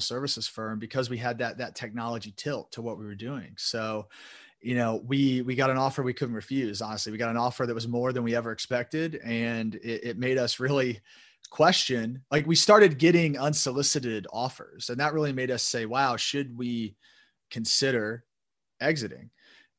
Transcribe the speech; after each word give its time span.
services 0.00 0.46
firm 0.46 0.78
because 0.78 1.10
we 1.10 1.18
had 1.18 1.38
that 1.38 1.58
that 1.58 1.74
technology 1.74 2.32
tilt 2.36 2.72
to 2.72 2.82
what 2.82 2.98
we 2.98 3.04
were 3.04 3.14
doing. 3.14 3.52
So, 3.56 4.06
you 4.60 4.74
know, 4.74 5.02
we 5.06 5.42
we 5.42 5.54
got 5.54 5.70
an 5.70 5.76
offer 5.76 6.02
we 6.02 6.14
couldn't 6.14 6.34
refuse. 6.34 6.82
Honestly, 6.82 7.12
we 7.12 7.18
got 7.18 7.30
an 7.30 7.36
offer 7.36 7.66
that 7.66 7.74
was 7.74 7.88
more 7.88 8.12
than 8.12 8.24
we 8.24 8.34
ever 8.34 8.52
expected, 8.52 9.20
and 9.24 9.74
it, 9.76 10.04
it 10.04 10.18
made 10.18 10.38
us 10.38 10.60
really 10.60 11.00
question. 11.50 12.22
Like 12.30 12.46
we 12.46 12.56
started 12.56 12.98
getting 12.98 13.38
unsolicited 13.38 14.26
offers, 14.32 14.90
and 14.90 15.00
that 15.00 15.14
really 15.14 15.32
made 15.32 15.50
us 15.50 15.62
say, 15.62 15.86
"Wow, 15.86 16.16
should 16.16 16.56
we 16.56 16.96
consider 17.50 18.24
exiting?" 18.80 19.30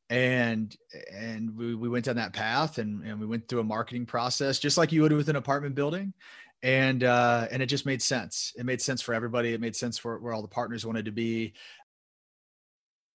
and 0.09 0.75
and 1.13 1.55
we, 1.57 1.75
we 1.75 1.89
went 1.89 2.05
down 2.05 2.15
that 2.15 2.33
path 2.33 2.77
and, 2.77 3.03
and 3.03 3.19
we 3.19 3.25
went 3.25 3.47
through 3.47 3.59
a 3.59 3.63
marketing 3.63 4.05
process 4.05 4.57
just 4.57 4.77
like 4.77 4.91
you 4.91 5.01
would 5.01 5.11
with 5.11 5.27
an 5.27 5.35
apartment 5.35 5.75
building 5.75 6.13
and 6.63 7.03
uh, 7.03 7.47
and 7.51 7.61
it 7.61 7.67
just 7.67 7.85
made 7.85 8.01
sense. 8.01 8.53
It 8.57 8.65
made 8.65 8.81
sense 8.81 9.01
for 9.01 9.13
everybody. 9.13 9.53
It 9.53 9.61
made 9.61 9.75
sense 9.75 9.97
for 9.97 10.19
where 10.19 10.33
all 10.33 10.41
the 10.41 10.47
partners 10.47 10.85
wanted 10.85 11.05
to 11.05 11.11
be. 11.11 11.53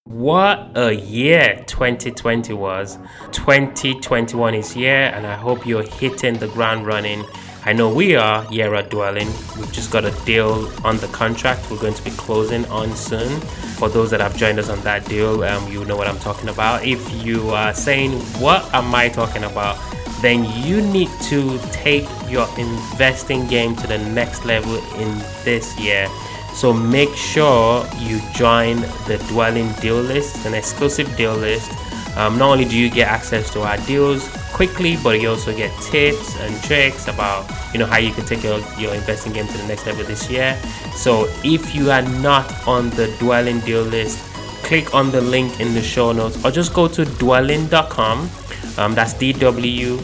What 0.05 0.73
a 0.75 0.93
year 0.93 1.63
2020 1.67 2.53
was. 2.55 2.99
2021 3.31 4.55
is 4.55 4.73
here, 4.73 5.13
and 5.15 5.25
I 5.25 5.37
hope 5.37 5.65
you're 5.65 5.85
hitting 5.85 6.39
the 6.39 6.49
ground 6.49 6.87
running. 6.87 7.25
I 7.65 7.73
know 7.73 7.95
we 7.95 8.17
are 8.17 8.43
here 8.47 8.75
at 8.75 8.91
Dwellynn. 8.91 9.31
We've 9.57 9.73
just 9.73 9.93
got 9.93 10.05
a 10.05 10.11
deal 10.25 10.69
on 10.85 10.97
the 10.97 11.07
contract 11.09 11.71
we're 11.71 11.79
going 11.79 11.95
to 11.95 12.03
be 12.03 12.11
closing 12.11 12.65
on 12.67 12.97
soon. 12.97 13.41
For 13.79 13.89
those 13.89 14.11
that 14.11 14.21
have 14.21 14.37
joined 14.37 14.59
us 14.59 14.69
on 14.69 14.81
that 14.81 15.05
deal, 15.05 15.45
um, 15.45 15.71
you 15.71 15.85
know 15.85 15.97
what 15.97 16.09
I'm 16.09 16.19
talking 16.19 16.49
about. 16.49 16.85
If 16.85 17.25
you 17.25 17.51
are 17.51 17.73
saying, 17.73 18.19
What 18.41 18.75
am 18.75 18.93
I 18.93 19.09
talking 19.09 19.45
about? 19.45 19.79
Then 20.23 20.45
you 20.65 20.81
need 20.81 21.11
to 21.23 21.59
take 21.73 22.09
your 22.31 22.49
investing 22.57 23.47
game 23.49 23.77
to 23.77 23.87
the 23.87 23.99
next 23.99 24.45
level 24.45 24.77
in 25.01 25.19
this 25.45 25.79
year. 25.79 26.09
So 26.55 26.73
make 26.73 27.15
sure 27.17 27.85
you 27.99 28.21
join 28.33 28.81
the 29.09 29.19
Dwellynn 29.29 29.79
deal 29.81 30.01
list, 30.01 30.47
an 30.47 30.55
exclusive 30.55 31.15
deal 31.17 31.35
list. 31.35 31.71
Um, 32.17 32.39
not 32.39 32.53
only 32.53 32.67
do 32.67 32.79
you 32.79 32.91
get 32.91 33.09
access 33.09 33.53
to 33.55 33.63
our 33.63 33.79
deals 33.79 34.29
quickly, 34.53 34.97
but 35.03 35.21
you 35.21 35.31
also 35.31 35.55
get 35.57 35.73
tips 35.83 36.39
and 36.41 36.63
tricks 36.63 37.09
about 37.09 37.51
you 37.73 37.79
know 37.81 37.87
how 37.87 37.97
you 37.97 38.13
can 38.13 38.25
take 38.25 38.45
your, 38.45 38.61
your 38.79 38.95
investing 38.95 39.33
game 39.33 39.47
to 39.47 39.59
the 39.59 39.67
next 39.67 39.87
level 39.87 40.05
this 40.05 40.31
year. 40.31 40.57
So 40.95 41.27
if 41.43 41.75
you 41.75 41.91
are 41.91 42.03
not 42.03 42.47
on 42.69 42.91
the 42.91 43.07
Dwellynn 43.19 43.65
deal 43.65 43.83
list, 43.83 44.19
click 44.63 44.95
on 44.95 45.11
the 45.11 45.21
link 45.21 45.59
in 45.59 45.75
the 45.75 45.83
show 45.83 46.13
notes 46.13 46.43
or 46.45 46.51
just 46.51 46.75
go 46.75 46.87
to 46.87 47.05
dwellynn.com 47.05 48.31
um, 48.79 48.95
that's 48.95 49.15
D 49.15 49.33
W 49.33 49.99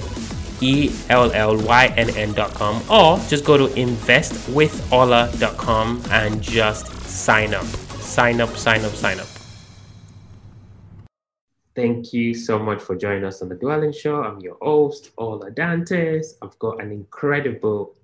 E 0.60 0.92
L 1.08 1.30
L 1.32 1.56
Y 1.62 1.86
N 1.96 2.10
N.com 2.10 2.82
or 2.90 3.18
just 3.28 3.44
go 3.44 3.56
to 3.56 3.68
investwithola.com 3.74 6.02
and 6.10 6.42
just 6.42 6.88
sign 7.02 7.54
up. 7.54 7.64
Sign 7.64 8.40
up, 8.40 8.56
sign 8.56 8.84
up, 8.84 8.90
sign 8.92 9.20
up. 9.20 9.28
Thank 11.78 12.12
you 12.12 12.34
so 12.34 12.58
much 12.58 12.82
for 12.82 12.96
joining 12.96 13.24
us 13.24 13.40
on 13.40 13.48
the 13.48 13.54
Dwellynn 13.54 13.94
Show. 13.94 14.24
I'm 14.24 14.40
your 14.40 14.56
host, 14.60 15.12
Ola 15.16 15.52
Dantes. 15.52 16.34
I've 16.42 16.58
got 16.58 16.82
an 16.82 16.90
incredible, 16.90 17.94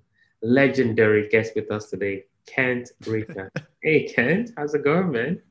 legendary 0.41 1.27
guest 1.27 1.51
with 1.57 1.69
us 1.71 1.89
today, 1.89 2.23
Kent 2.45 2.91
Ritter. 3.05 3.51
hey, 3.83 4.07
Kent, 4.07 4.51
how's 4.55 4.73
it 4.75 4.85
going, 4.85 5.11
man? 5.11 5.41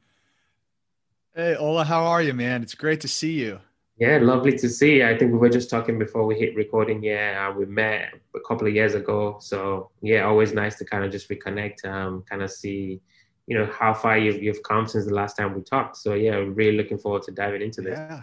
Hey, 1.35 1.55
Ola, 1.57 1.85
how 1.85 2.05
are 2.05 2.23
you, 2.23 2.33
man? 2.33 2.63
It's 2.63 2.75
great 2.75 3.03
to 3.03 3.09
see 3.09 3.33
you. 3.33 3.61
Yeah, 3.97 4.19
lovely 4.21 4.59
to 4.59 4.69
see. 4.69 5.05
I 5.05 5.17
think 5.17 5.31
we 5.33 5.39
were 5.39 5.49
just 5.49 5.71
talking 5.71 5.99
before 5.99 6.27
we 6.27 6.35
hit 6.35 6.57
recording. 6.57 7.03
Yeah, 7.03 7.49
uh, 7.49 7.57
we 7.57 7.65
met 7.67 8.15
a 8.35 8.41
couple 8.41 8.67
of 8.67 8.75
years 8.75 8.95
ago. 8.95 9.39
So 9.41 9.91
yeah, 10.03 10.25
always 10.25 10.53
nice 10.53 10.77
to 10.79 10.85
kind 10.85 11.05
of 11.05 11.13
just 11.13 11.29
reconnect, 11.29 11.85
um, 11.85 12.25
kind 12.29 12.43
of 12.43 12.51
see, 12.51 13.01
you 13.47 13.57
know, 13.57 13.67
how 13.67 13.95
far 13.95 14.19
you've 14.19 14.43
you've 14.43 14.65
come 14.65 14.89
since 14.89 15.07
the 15.07 15.15
last 15.15 15.37
time 15.37 15.55
we 15.55 15.63
talked. 15.63 15.97
So 15.97 16.15
yeah, 16.15 16.35
really 16.35 16.77
looking 16.77 16.99
forward 16.99 17.23
to 17.25 17.31
diving 17.31 17.63
into 17.63 17.83
this. 17.83 17.97
Yeah, 17.97 18.23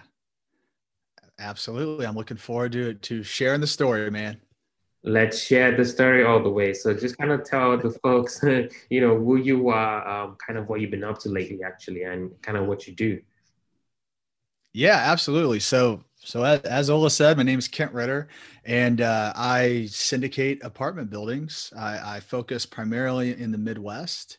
absolutely. 1.40 2.06
I'm 2.06 2.16
looking 2.16 2.38
forward 2.38 2.74
to 2.74 2.96
to 2.96 3.24
sharing 3.24 3.62
the 3.62 3.68
story, 3.68 4.12
man. 4.12 4.42
Let's 5.04 5.42
share 5.42 5.76
the 5.76 5.86
story 5.86 6.26
all 6.26 6.44
the 6.44 6.50
way. 6.50 6.74
So 6.74 6.94
just 6.94 7.18
kind 7.18 7.32
of 7.32 7.46
tell 7.46 7.78
the 7.78 7.92
folks, 8.04 8.42
you 8.90 9.02
know, 9.02 9.18
who 9.18 9.38
you 9.38 9.70
are, 9.70 10.08
um, 10.08 10.38
kind 10.46 10.60
of 10.60 10.68
what 10.68 10.82
you've 10.82 10.92
been 10.92 11.06
up 11.06 11.18
to 11.20 11.30
lately, 11.30 11.62
actually, 11.66 12.04
and 12.04 12.30
kind 12.42 12.58
of 12.58 12.68
what 12.68 12.88
you 12.88 12.94
do. 12.94 13.22
Yeah, 14.74 14.96
absolutely. 14.96 15.60
So, 15.60 16.04
so 16.24 16.44
as, 16.44 16.62
as 16.62 16.90
Ola 16.90 17.10
said, 17.10 17.36
my 17.36 17.44
name 17.44 17.60
is 17.60 17.68
Kent 17.68 17.94
Ritter, 17.94 18.30
and 18.64 19.02
uh, 19.02 19.34
I 19.36 19.88
syndicate 19.90 20.60
apartment 20.64 21.10
buildings. 21.10 21.74
I, 21.78 22.16
I, 22.16 22.20
focus 22.20 22.66
primarily 22.66 23.40
in 23.40 23.52
the 23.52 23.58
Midwest, 23.58 24.38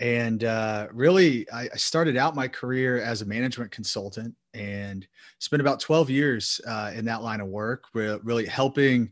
and 0.00 0.44
uh, 0.44 0.88
really, 0.92 1.48
I, 1.50 1.68
I, 1.72 1.76
started 1.76 2.16
out 2.16 2.34
my 2.34 2.48
career 2.48 3.00
as 3.00 3.22
a 3.22 3.26
management 3.26 3.70
consultant, 3.70 4.34
and 4.52 5.06
spent 5.38 5.62
about 5.62 5.80
twelve 5.80 6.10
years 6.10 6.60
uh, 6.66 6.90
in 6.94 7.06
that 7.06 7.22
line 7.22 7.40
of 7.40 7.46
work, 7.46 7.84
really 7.94 8.46
helping 8.46 9.10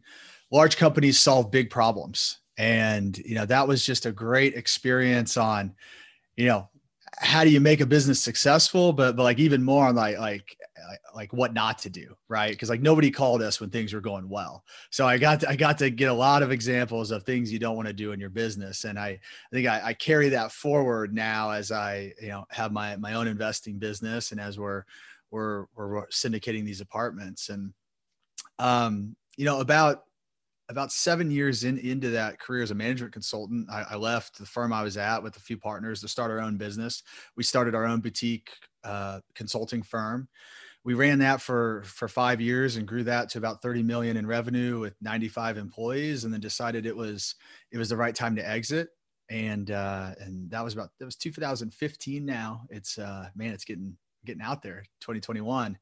large 0.51 0.77
companies 0.77 1.19
solve 1.19 1.51
big 1.51 1.71
problems. 1.71 2.41
And 2.59 3.17
you 3.19 3.37
know, 3.37 3.47
that 3.47 3.67
was 3.67 3.87
just 3.87 4.05
a 4.05 4.13
great 4.13 4.55
experience 4.55 5.39
on, 5.39 5.75
you 6.37 6.47
know, 6.47 6.69
how 7.19 7.45
do 7.45 7.51
you 7.51 7.61
make 7.61 7.81
a 7.81 7.87
business 7.87 8.21
successful? 8.21 8.93
But, 8.93 9.17
but 9.17 9.23
like 9.23 9.39
even 9.39 9.63
more 9.63 9.87
on 9.87 9.95
like 9.95 10.19
like 10.19 10.57
like 11.15 11.33
what 11.33 11.53
not 11.53 11.79
to 11.79 11.91
do 11.91 12.15
right? 12.33 12.53
Because 12.53 12.71
like 12.71 12.81
nobody 12.81 13.11
called 13.11 13.43
us 13.43 13.61
when 13.61 13.69
things 13.69 13.93
were 13.93 14.01
going 14.01 14.27
well. 14.27 14.65
So 14.91 15.07
i 15.07 15.19
got 15.19 15.41
to, 15.41 15.51
i 15.51 15.55
got 15.55 15.77
to 15.79 15.91
get 15.91 16.09
a 16.09 16.15
lot 16.15 16.43
of 16.43 16.51
examples 16.51 17.11
of 17.11 17.25
things 17.25 17.53
you 17.53 17.59
don't 17.59 17.77
want 17.77 17.89
to 17.89 17.95
do 17.95 18.13
in 18.13 18.19
your 18.19 18.31
business. 18.31 18.85
And 18.85 18.99
i 18.99 19.09
i 19.09 19.21
think 19.53 19.69
I, 19.69 19.81
I 19.85 19.95
carry 19.95 20.31
that 20.31 20.51
forward 20.51 21.15
now 21.15 21.51
as 21.51 21.71
i 21.71 22.13
you 22.21 22.29
know 22.29 22.47
have 22.51 22.73
my 22.73 22.97
my 22.97 23.15
own 23.15 23.29
investing 23.29 23.79
business 23.79 24.33
and 24.33 24.41
as 24.41 24.59
we're 24.59 24.85
we're 25.31 25.67
we're 25.77 26.07
syndicating 26.09 26.65
these 26.65 26.81
apartments. 26.81 27.51
And 27.51 27.75
um 28.59 29.15
you 29.37 29.45
know 29.45 29.61
about 29.61 30.05
about 30.73 30.91
seven 30.91 31.31
years 31.31 31.65
in 31.65 31.79
into 31.79 32.11
that 32.11 32.41
career 32.41 32.63
as 32.63 32.71
a 32.71 32.75
management 32.75 33.13
consultant, 33.13 33.69
I, 33.71 33.85
I, 33.91 33.97
left 33.97 34.39
the 34.39 34.47
firm 34.47 34.73
I 34.73 34.83
was 34.83 34.97
at 34.97 35.23
with 35.23 35.37
a 35.37 35.41
few 35.41 35.59
partners 35.59 36.01
to 36.01 36.09
start 36.09 36.31
our 36.31 36.41
own 36.41 36.57
business. 36.57 37.03
We 37.37 37.43
started 37.43 37.75
our 37.75 37.85
own 37.85 38.01
boutique 38.01 38.51
uh, 38.83 39.21
consulting 39.35 39.83
firm. 39.83 40.29
We 40.83 40.95
ran 40.95 41.21
that 41.21 41.41
for 41.41 41.83
for 41.85 42.09
five 42.09 42.41
years 42.41 42.77
and 42.77 42.89
grew 42.89 43.05
that 43.05 43.29
to 43.31 43.39
about 43.39 43.63
30 43.63 43.83
million 43.85 44.17
in 44.17 44.27
revenue 44.27 44.81
with 44.81 44.95
95 45.01 45.59
employees, 45.59 46.25
and 46.25 46.33
then 46.33 46.41
decided 46.41 46.87
it 46.87 46.97
was 46.97 47.37
it 47.71 47.79
was 47.79 47.91
the 47.91 47.97
right 47.97 48.15
time 48.15 48.35
to 48.37 48.49
exit. 48.49 48.89
And 49.31 49.71
uh, 49.71 50.15
and 50.19 50.51
that 50.51 50.65
was 50.65 50.73
about 50.73 50.89
that 50.99 51.05
was 51.05 51.17
2015. 51.17 52.25
Now 52.25 52.63
it's 52.71 52.99
uh, 52.99 53.29
man, 53.37 53.53
it's 53.53 53.65
getting 53.65 53.97
getting 54.25 54.43
out 54.43 54.63
there. 54.63 54.85
2021 55.01 55.79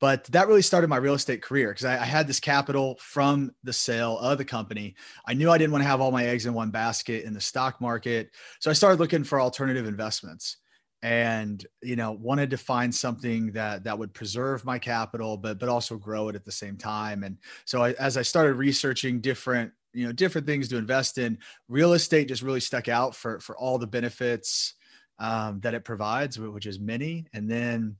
but 0.00 0.24
that 0.24 0.48
really 0.48 0.62
started 0.62 0.88
my 0.88 0.96
real 0.96 1.14
estate 1.14 1.42
career 1.42 1.68
because 1.68 1.84
I, 1.84 1.94
I, 1.94 2.04
had 2.04 2.26
this 2.26 2.40
capital 2.40 2.98
from 3.00 3.52
the 3.64 3.72
sale 3.72 4.18
of 4.18 4.38
the 4.38 4.44
company. 4.44 4.94
I 5.26 5.34
knew 5.34 5.50
I 5.50 5.58
didn't 5.58 5.72
want 5.72 5.82
to 5.82 5.88
have 5.88 6.00
all 6.00 6.12
my 6.12 6.26
eggs 6.26 6.46
in 6.46 6.54
one 6.54 6.70
basket 6.70 7.24
in 7.24 7.32
the 7.32 7.40
stock 7.40 7.80
market. 7.80 8.30
So 8.60 8.70
I 8.70 8.74
started 8.74 9.00
looking 9.00 9.24
for 9.24 9.40
alternative 9.40 9.86
investments 9.86 10.58
and 11.02 11.66
you 11.82 11.94
know 11.94 12.12
wanted 12.12 12.50
to 12.50 12.56
find 12.56 12.94
something 12.94 13.52
that 13.52 13.84
that 13.84 13.98
would 13.98 14.14
preserve 14.14 14.64
my 14.64 14.78
capital 14.78 15.36
but 15.36 15.58
but 15.58 15.68
also 15.68 15.96
grow 15.96 16.28
it 16.28 16.34
at 16.34 16.44
the 16.44 16.52
same 16.52 16.76
time 16.76 17.22
and 17.22 17.36
so 17.66 17.82
I, 17.82 17.92
as 17.92 18.16
i 18.16 18.22
started 18.22 18.54
researching 18.54 19.20
different 19.20 19.72
you 19.92 20.06
know 20.06 20.12
different 20.12 20.46
things 20.46 20.68
to 20.68 20.78
invest 20.78 21.18
in 21.18 21.38
real 21.68 21.92
estate 21.92 22.28
just 22.28 22.42
really 22.42 22.60
stuck 22.60 22.88
out 22.88 23.14
for 23.14 23.38
for 23.40 23.56
all 23.58 23.78
the 23.78 23.86
benefits 23.86 24.74
um, 25.18 25.60
that 25.60 25.74
it 25.74 25.84
provides 25.84 26.38
which 26.38 26.66
is 26.66 26.80
many 26.80 27.26
and 27.34 27.50
then 27.50 27.96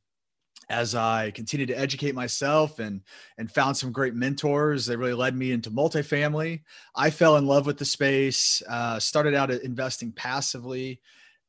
as 0.69 0.94
I 0.94 1.31
continued 1.31 1.69
to 1.69 1.78
educate 1.78 2.15
myself 2.15 2.78
and 2.78 3.03
and 3.38 3.50
found 3.50 3.77
some 3.77 3.93
great 3.93 4.15
mentors 4.15 4.87
that 4.87 4.99
really 4.99 5.15
led 5.15 5.37
me 5.37 5.53
into 5.53 5.71
multifamily. 5.71 6.62
I 6.94 7.10
fell 7.10 7.37
in 7.37 7.47
love 7.47 7.66
with 7.66 7.78
the 7.78 7.84
space. 7.84 8.62
Uh, 8.69 8.99
started 8.99 9.34
out 9.34 9.50
investing 9.50 10.12
passively 10.12 11.00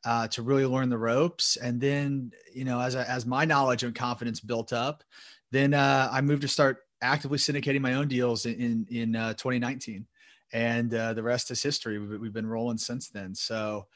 uh, 0.06 0.28
to 0.30 0.44
really 0.44 0.66
learn 0.66 0.90
the 0.90 0.98
ropes, 0.98 1.58
and 1.58 1.82
then 1.82 2.32
you 2.54 2.66
know 2.66 2.80
as 2.80 2.96
as 2.96 3.26
my 3.26 3.46
knowledge 3.46 3.84
and 3.84 3.96
confidence 3.96 4.40
built 4.40 4.72
up, 4.72 5.04
then 5.52 5.74
uh, 5.74 6.10
I 6.12 6.22
moved 6.22 6.44
to 6.44 6.48
start 6.48 6.84
actively 7.02 7.38
syndicating 7.38 7.82
my 7.82 7.96
own 7.96 8.08
deals 8.08 8.46
in 8.46 8.60
in, 8.60 8.88
in 8.92 9.16
uh, 9.16 9.34
2019, 9.34 10.06
and 10.54 10.94
uh, 10.94 11.14
the 11.14 11.24
rest 11.24 11.50
is 11.50 11.64
history. 11.64 11.98
We've, 11.98 12.20
we've, 12.20 12.34
been 12.34 12.48
rolling 12.48 12.78
since 12.78 13.10
then. 13.10 13.34
So. 13.36 13.88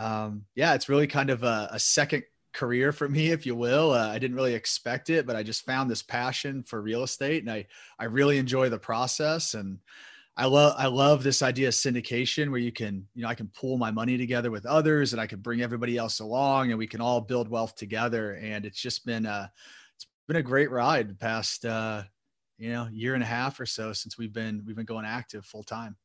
Um, 0.00 0.44
yeah, 0.54 0.74
it's 0.74 0.88
really 0.88 1.08
kind 1.08 1.28
of 1.28 1.42
a, 1.42 1.70
a 1.72 1.78
second 1.80 2.22
career 2.52 2.92
for 2.92 3.08
me, 3.08 3.30
if 3.30 3.46
you 3.46 3.54
will. 3.54 3.92
Uh, 3.92 4.08
I 4.08 4.18
didn't 4.18 4.36
really 4.36 4.54
expect 4.54 5.10
it, 5.10 5.26
but 5.26 5.36
I 5.36 5.42
just 5.42 5.64
found 5.64 5.90
this 5.90 6.02
passion 6.02 6.62
for 6.62 6.80
real 6.80 7.02
estate, 7.02 7.42
and 7.42 7.50
I 7.50 7.66
I 7.98 8.04
really 8.04 8.38
enjoy 8.38 8.68
the 8.68 8.78
process. 8.78 9.54
And 9.54 9.78
I 10.36 10.46
love 10.46 10.74
I 10.76 10.86
love 10.86 11.22
this 11.22 11.42
idea 11.42 11.68
of 11.68 11.74
syndication, 11.74 12.50
where 12.50 12.60
you 12.60 12.72
can 12.72 13.06
you 13.14 13.22
know 13.22 13.28
I 13.28 13.34
can 13.34 13.48
pool 13.48 13.78
my 13.78 13.90
money 13.90 14.16
together 14.16 14.50
with 14.50 14.66
others, 14.66 15.12
and 15.12 15.20
I 15.20 15.26
can 15.26 15.40
bring 15.40 15.62
everybody 15.62 15.96
else 15.96 16.20
along, 16.20 16.70
and 16.70 16.78
we 16.78 16.86
can 16.86 17.00
all 17.00 17.20
build 17.20 17.48
wealth 17.48 17.74
together. 17.76 18.34
And 18.34 18.64
it's 18.64 18.80
just 18.80 19.04
been 19.04 19.26
a 19.26 19.50
it's 19.96 20.06
been 20.26 20.36
a 20.36 20.42
great 20.42 20.70
ride 20.70 21.08
the 21.08 21.14
past 21.14 21.64
uh, 21.64 22.02
you 22.56 22.70
know 22.70 22.88
year 22.90 23.14
and 23.14 23.22
a 23.22 23.26
half 23.26 23.60
or 23.60 23.66
so 23.66 23.92
since 23.92 24.18
we've 24.18 24.32
been 24.32 24.62
we've 24.66 24.76
been 24.76 24.84
going 24.84 25.06
active 25.06 25.44
full 25.44 25.64
time. 25.64 25.96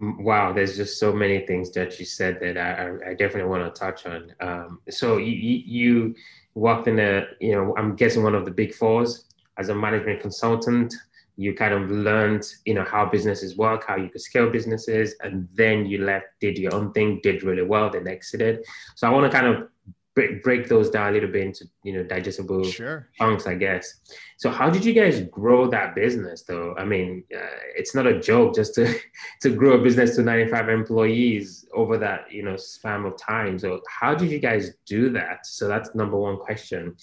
Wow, 0.00 0.54
there's 0.54 0.76
just 0.76 0.98
so 0.98 1.12
many 1.12 1.46
things 1.46 1.70
that 1.72 1.98
you 1.98 2.06
said 2.06 2.40
that 2.40 2.56
I, 2.56 3.10
I 3.10 3.14
definitely 3.14 3.50
want 3.50 3.74
to 3.74 3.78
touch 3.78 4.06
on. 4.06 4.32
Um, 4.40 4.80
so 4.88 5.18
you, 5.18 5.32
you 5.34 6.14
walked 6.54 6.88
in 6.88 6.98
a, 6.98 7.26
you 7.38 7.52
know, 7.52 7.74
I'm 7.76 7.96
guessing 7.96 8.22
one 8.22 8.34
of 8.34 8.46
the 8.46 8.50
big 8.50 8.72
fours 8.74 9.26
as 9.58 9.68
a 9.68 9.74
management 9.74 10.20
consultant. 10.20 10.94
You 11.36 11.54
kind 11.54 11.74
of 11.74 11.90
learned, 11.90 12.46
you 12.64 12.72
know, 12.72 12.84
how 12.84 13.04
businesses 13.06 13.58
work, 13.58 13.84
how 13.86 13.96
you 13.96 14.08
could 14.08 14.22
scale 14.22 14.48
businesses, 14.48 15.14
and 15.22 15.46
then 15.54 15.84
you 15.84 16.02
left, 16.02 16.26
did 16.40 16.56
your 16.56 16.74
own 16.74 16.92
thing, 16.92 17.20
did 17.22 17.42
really 17.42 17.62
well, 17.62 17.90
then 17.90 18.08
exited. 18.08 18.64
So 18.94 19.06
I 19.06 19.10
want 19.10 19.30
to 19.30 19.38
kind 19.38 19.54
of 19.54 19.68
break, 20.14 20.42
break 20.42 20.68
those 20.68 20.90
down 20.90 21.08
a 21.08 21.12
little 21.12 21.30
bit 21.30 21.42
into 21.42 21.68
you 21.82 21.92
know 21.92 22.02
digestible 22.02 22.64
sure. 22.64 23.08
chunks, 23.18 23.46
I 23.46 23.54
guess. 23.54 24.00
So 24.36 24.50
how 24.50 24.70
did 24.70 24.84
you 24.84 24.92
guys 24.92 25.20
grow 25.22 25.68
that 25.70 25.94
business 25.94 26.42
though? 26.42 26.74
I 26.76 26.84
mean, 26.84 27.24
uh, 27.34 27.58
it's 27.76 27.94
not 27.94 28.06
a 28.06 28.18
joke 28.18 28.54
just 28.54 28.74
to 28.74 28.94
to 29.42 29.50
grow 29.50 29.72
a 29.72 29.82
business 29.82 30.16
to 30.16 30.22
95 30.22 30.68
employees 30.68 31.66
over 31.74 31.96
that 31.98 32.30
you 32.30 32.42
know 32.42 32.56
span 32.56 33.04
of 33.04 33.16
time. 33.16 33.58
So 33.58 33.80
how 33.88 34.14
did 34.14 34.30
you 34.30 34.38
guys 34.38 34.72
do 34.86 35.10
that? 35.10 35.46
So 35.46 35.68
that's 35.68 35.94
number 35.94 36.16
one 36.16 36.38
question. 36.38 36.96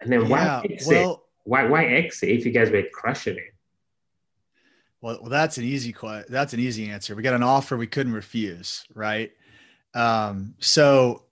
And 0.00 0.12
then 0.12 0.22
yeah, 0.22 0.28
why 0.28 0.62
exit? 0.70 0.88
Well, 0.88 1.24
why 1.44 1.64
why 1.64 1.84
exit 1.84 2.30
if 2.30 2.46
you 2.46 2.52
guys 2.52 2.70
were 2.70 2.82
crushing 2.92 3.36
it? 3.36 3.54
Well, 5.00 5.18
well, 5.20 5.30
that's 5.30 5.58
an 5.58 5.64
easy 5.64 5.94
that's 6.28 6.54
an 6.54 6.60
easy 6.60 6.88
answer. 6.88 7.14
We 7.14 7.22
got 7.22 7.34
an 7.34 7.42
offer 7.42 7.76
we 7.76 7.88
couldn't 7.88 8.12
refuse, 8.12 8.84
right? 8.94 9.32
Um, 9.94 10.54
so 10.60 11.24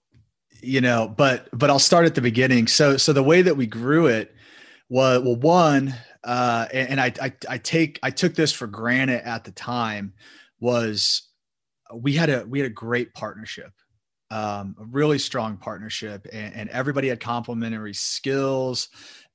you 0.61 0.81
know, 0.81 1.13
but 1.15 1.47
but 1.53 1.69
I'll 1.69 1.79
start 1.79 2.05
at 2.05 2.15
the 2.15 2.21
beginning. 2.21 2.67
So 2.67 2.97
so 2.97 3.13
the 3.13 3.23
way 3.23 3.41
that 3.41 3.57
we 3.57 3.67
grew 3.67 4.07
it 4.07 4.33
was 4.89 5.21
well, 5.23 5.35
one, 5.35 5.95
uh, 6.23 6.67
and, 6.73 6.89
and 6.89 7.01
I, 7.01 7.13
I 7.21 7.33
I 7.49 7.57
take 7.57 7.99
I 8.03 8.11
took 8.11 8.35
this 8.35 8.51
for 8.51 8.67
granted 8.67 9.27
at 9.27 9.43
the 9.43 9.51
time 9.51 10.13
was 10.59 11.29
we 11.93 12.13
had 12.13 12.29
a 12.29 12.45
we 12.45 12.59
had 12.59 12.67
a 12.67 12.73
great 12.73 13.13
partnership 13.13 13.71
um, 14.31 14.75
a 14.79 14.85
really 14.85 15.19
strong 15.19 15.57
partnership 15.57 16.25
and, 16.31 16.55
and, 16.55 16.69
everybody 16.69 17.09
had 17.09 17.19
complementary 17.19 17.93
skills 17.93 18.89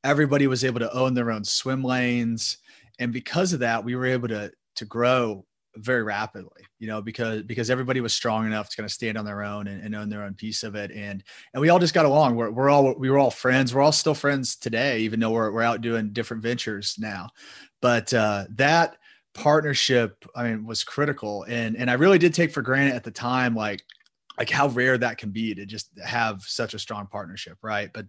everybody 0.04 0.46
was 0.46 0.64
able 0.64 0.80
to 0.80 0.92
own 0.94 1.14
their 1.14 1.30
own 1.30 1.44
swim 1.44 1.82
lanes 1.82 2.58
and 2.98 3.12
because 3.12 3.52
of 3.52 3.60
that 3.60 3.84
we 3.84 3.94
were 3.94 4.06
able 4.06 4.28
to 4.28 4.50
to 4.74 4.84
grow 4.84 5.44
very 5.76 6.02
rapidly 6.02 6.66
you 6.78 6.86
know 6.86 7.00
because 7.00 7.42
because 7.42 7.70
everybody 7.70 8.00
was 8.00 8.12
strong 8.12 8.46
enough 8.46 8.68
to 8.68 8.76
kind 8.76 8.84
of 8.84 8.92
stand 8.92 9.16
on 9.16 9.24
their 9.24 9.42
own 9.42 9.66
and, 9.66 9.82
and, 9.82 9.94
own 9.94 10.08
their 10.08 10.24
own 10.24 10.34
piece 10.34 10.62
of 10.62 10.74
it. 10.74 10.90
And 10.90 11.22
and 11.54 11.60
we 11.60 11.68
all 11.68 11.78
just 11.78 11.94
got 11.94 12.04
along. 12.04 12.36
We're, 12.36 12.50
we're 12.50 12.68
all 12.68 12.94
we 12.94 13.10
were 13.10 13.18
all 13.18 13.30
friends. 13.30 13.74
We're 13.74 13.82
all 13.82 13.92
still 13.92 14.14
friends 14.14 14.56
today 14.56 15.00
even 15.00 15.20
though 15.20 15.30
we're, 15.30 15.50
we're 15.50 15.62
out 15.62 15.80
doing 15.80 16.12
different 16.12 16.42
ventures 16.42 16.96
now. 16.98 17.28
But 17.80 18.12
uh, 18.12 18.44
that 18.50 18.96
partnership 19.34 20.24
i 20.34 20.44
mean 20.44 20.64
was 20.64 20.84
critical. 20.84 21.44
And 21.48 21.76
and 21.76 21.90
i 21.90 21.94
really 21.94 22.18
did 22.18 22.34
take 22.34 22.52
for 22.52 22.62
granted 22.62 22.94
at 22.94 23.04
the 23.04 23.10
time 23.10 23.54
like 23.54 23.82
like 24.38 24.50
how 24.50 24.68
rare 24.68 24.98
that 24.98 25.18
can 25.18 25.30
be 25.30 25.54
to 25.54 25.64
just 25.64 25.90
have 26.04 26.42
such 26.42 26.74
a 26.74 26.78
strong 26.78 27.06
partnership 27.06 27.58
right? 27.62 27.90
But 27.92 28.06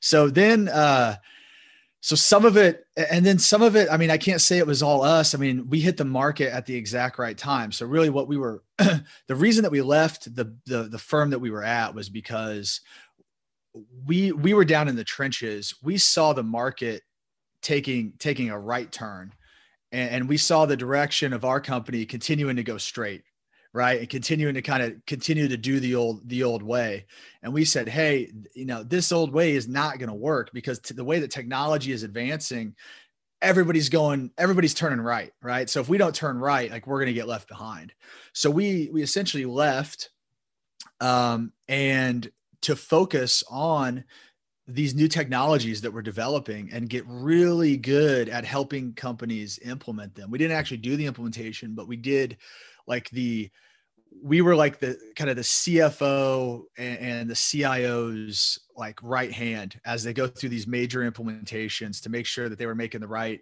so 0.00 0.28
then 0.28 0.68
uh 0.68 1.16
so 2.00 2.14
some 2.14 2.44
of 2.44 2.56
it 2.56 2.86
and 3.10 3.24
then 3.24 3.38
some 3.38 3.62
of 3.62 3.74
it 3.74 3.88
i 3.90 3.96
mean 3.96 4.10
i 4.10 4.16
can't 4.16 4.40
say 4.40 4.58
it 4.58 4.66
was 4.66 4.82
all 4.82 5.02
us. 5.02 5.34
I 5.34 5.38
mean 5.38 5.68
we 5.68 5.80
hit 5.80 5.96
the 5.96 6.04
market 6.04 6.52
at 6.52 6.66
the 6.66 6.74
exact 6.74 7.18
right 7.18 7.36
time. 7.36 7.72
So 7.72 7.86
really 7.86 8.10
what 8.10 8.28
we 8.28 8.36
were 8.36 8.62
the 8.78 9.34
reason 9.34 9.62
that 9.62 9.72
we 9.72 9.82
left 9.82 10.34
the, 10.34 10.54
the 10.66 10.84
the 10.84 10.98
firm 10.98 11.30
that 11.30 11.38
we 11.38 11.50
were 11.50 11.64
at 11.64 11.94
was 11.94 12.08
because 12.08 12.80
we 14.06 14.32
we 14.32 14.54
were 14.54 14.64
down 14.64 14.88
in 14.88 14.96
the 14.96 15.04
trenches. 15.04 15.74
We 15.82 15.98
saw 15.98 16.32
the 16.32 16.42
market 16.42 17.02
taking 17.62 18.12
taking 18.18 18.50
a 18.50 18.58
right 18.58 18.90
turn 18.90 19.32
and, 19.92 20.28
we 20.28 20.36
saw 20.36 20.66
the 20.66 20.76
direction 20.76 21.32
of 21.32 21.44
our 21.44 21.60
company 21.60 22.04
continuing 22.04 22.56
to 22.56 22.62
go 22.62 22.76
straight 22.76 23.22
right? 23.76 24.00
And 24.00 24.08
continuing 24.08 24.54
to 24.54 24.62
kind 24.62 24.82
of 24.82 24.94
continue 25.06 25.48
to 25.48 25.56
do 25.58 25.80
the 25.80 25.94
old 25.94 26.26
the 26.28 26.42
old 26.42 26.62
way. 26.62 27.04
And 27.42 27.52
we 27.52 27.66
said 27.66 27.88
hey 27.88 28.32
you 28.54 28.64
know 28.64 28.82
this 28.82 29.12
old 29.12 29.32
way 29.32 29.54
is 29.54 29.68
not 29.68 29.98
going 29.98 30.08
to 30.08 30.14
work 30.14 30.50
because 30.54 30.80
the 30.80 31.04
way 31.04 31.20
that 31.20 31.30
technology 31.30 31.92
is 31.92 32.02
advancing 32.02 32.74
everybody's 33.42 33.90
going 33.90 34.30
everybody's 34.38 34.72
turning 34.72 35.00
right 35.00 35.30
right? 35.42 35.68
So 35.68 35.80
if 35.80 35.90
we 35.90 35.98
don't 35.98 36.14
turn 36.14 36.38
right 36.38 36.70
like 36.70 36.86
we're 36.86 36.98
going 36.98 37.08
to 37.08 37.12
get 37.12 37.28
left 37.28 37.48
behind. 37.48 37.92
So 38.32 38.50
we 38.50 38.88
we 38.92 39.02
essentially 39.02 39.44
left 39.44 40.08
um 41.00 41.52
and 41.68 42.30
to 42.62 42.74
focus 42.74 43.44
on 43.50 44.04
these 44.68 44.94
new 44.94 45.06
technologies 45.06 45.82
that 45.82 45.92
we're 45.92 46.02
developing 46.02 46.70
and 46.72 46.88
get 46.88 47.04
really 47.06 47.76
good 47.76 48.28
at 48.28 48.44
helping 48.44 48.92
companies 48.94 49.60
implement 49.64 50.14
them. 50.14 50.30
We 50.30 50.38
didn't 50.38 50.56
actually 50.56 50.78
do 50.78 50.96
the 50.96 51.06
implementation, 51.06 51.74
but 51.74 51.86
we 51.86 51.96
did 51.96 52.38
like 52.86 53.10
the 53.10 53.50
we 54.22 54.40
were 54.40 54.56
like 54.56 54.78
the 54.78 54.98
kind 55.14 55.28
of 55.28 55.36
the 55.36 55.42
CFO 55.42 56.62
and, 56.78 56.98
and, 56.98 57.30
the 57.30 57.34
CIO's 57.34 58.58
like 58.74 58.98
right 59.02 59.30
hand 59.30 59.78
as 59.84 60.02
they 60.02 60.14
go 60.14 60.26
through 60.26 60.48
these 60.48 60.66
major 60.66 61.10
implementations 61.10 62.02
to 62.02 62.08
make 62.08 62.24
sure 62.24 62.48
that 62.48 62.58
they 62.58 62.66
were 62.66 62.74
making 62.74 63.00
the 63.00 63.08
right 63.08 63.40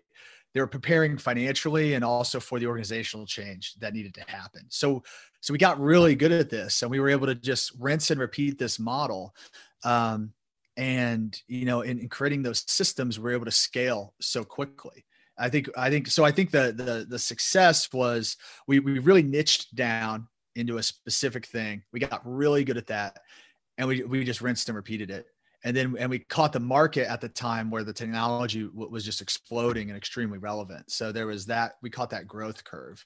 they 0.52 0.61
were 0.61 0.67
preparing 0.67 1.19
financially 1.19 1.94
and 1.94 2.05
also 2.05 2.38
for 2.38 2.61
the 2.61 2.67
organizational 2.67 3.26
change 3.26 3.75
that 3.81 3.93
needed 3.93 4.14
to 4.14 4.25
happen. 4.29 4.62
So 4.69 5.02
so 5.41 5.52
we 5.52 5.58
got 5.58 5.81
really 5.81 6.14
good 6.14 6.32
at 6.32 6.49
this 6.49 6.82
and 6.82 6.91
we 6.91 7.00
were 7.00 7.11
able 7.11 7.26
to 7.26 7.35
just 7.35 7.73
rinse 7.79 8.11
and 8.11 8.20
repeat 8.20 8.58
this 8.58 8.79
model. 8.79 9.35
Um, 9.85 10.32
and 10.76 11.41
you 11.46 11.67
know 11.67 11.82
in, 11.82 12.00
in 12.00 12.08
creating 12.08 12.43
those 12.43 12.64
systems 12.67 13.20
we're 13.20 13.31
able 13.31 13.44
to 13.44 13.50
scale 13.50 14.14
so 14.20 14.44
quickly. 14.44 15.05
I 15.36 15.48
think 15.48 15.69
I 15.76 15.90
think 15.90 16.08
so 16.08 16.25
I 16.25 16.31
think 16.31 16.50
the 16.50 16.72
the 16.72 17.06
the 17.08 17.19
success 17.19 17.92
was 17.92 18.36
we 18.66 18.78
we 18.78 18.98
really 18.98 19.22
niched 19.22 19.75
down 19.75 20.28
into 20.56 20.78
a 20.78 20.82
specific 20.82 21.46
thing. 21.46 21.82
We 21.92 22.00
got 22.00 22.22
really 22.25 22.64
good 22.64 22.76
at 22.76 22.86
that. 22.86 23.19
And 23.76 23.88
we, 23.88 24.04
we 24.04 24.22
just 24.25 24.40
rinsed 24.40 24.69
and 24.69 24.76
repeated 24.76 25.10
it. 25.10 25.26
And 25.64 25.76
then, 25.76 25.96
and 25.98 26.08
we 26.08 26.20
caught 26.20 26.52
the 26.52 26.60
market 26.60 27.10
at 27.10 27.20
the 27.20 27.28
time 27.28 27.70
where 27.70 27.82
the 27.82 27.92
technology 27.92 28.62
w- 28.62 28.88
was 28.88 29.04
just 29.04 29.20
exploding 29.20 29.88
and 29.88 29.96
extremely 29.96 30.38
relevant. 30.38 30.92
So 30.92 31.10
there 31.10 31.26
was 31.26 31.46
that, 31.46 31.72
we 31.82 31.90
caught 31.90 32.10
that 32.10 32.28
growth 32.28 32.62
curve. 32.62 33.04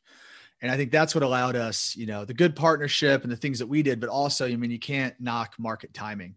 And 0.61 0.71
I 0.71 0.77
think 0.77 0.91
that's 0.91 1.15
what 1.15 1.25
allowed 1.25 1.57
us, 1.57 1.97
you 1.97 2.05
know, 2.05 2.27
the 2.27 2.35
good 2.35 2.55
partnership 2.55 3.23
and 3.23 3.33
the 3.33 3.37
things 3.37 3.61
that 3.61 3.67
we 3.67 3.83
did, 3.83 4.01
but 4.01 4.11
also, 4.11 4.47
I 4.47 4.57
mean, 4.57 4.71
you 4.71 4.79
can't 4.79 5.19
knock 5.19 5.55
market 5.59 5.95
timing. 5.95 6.35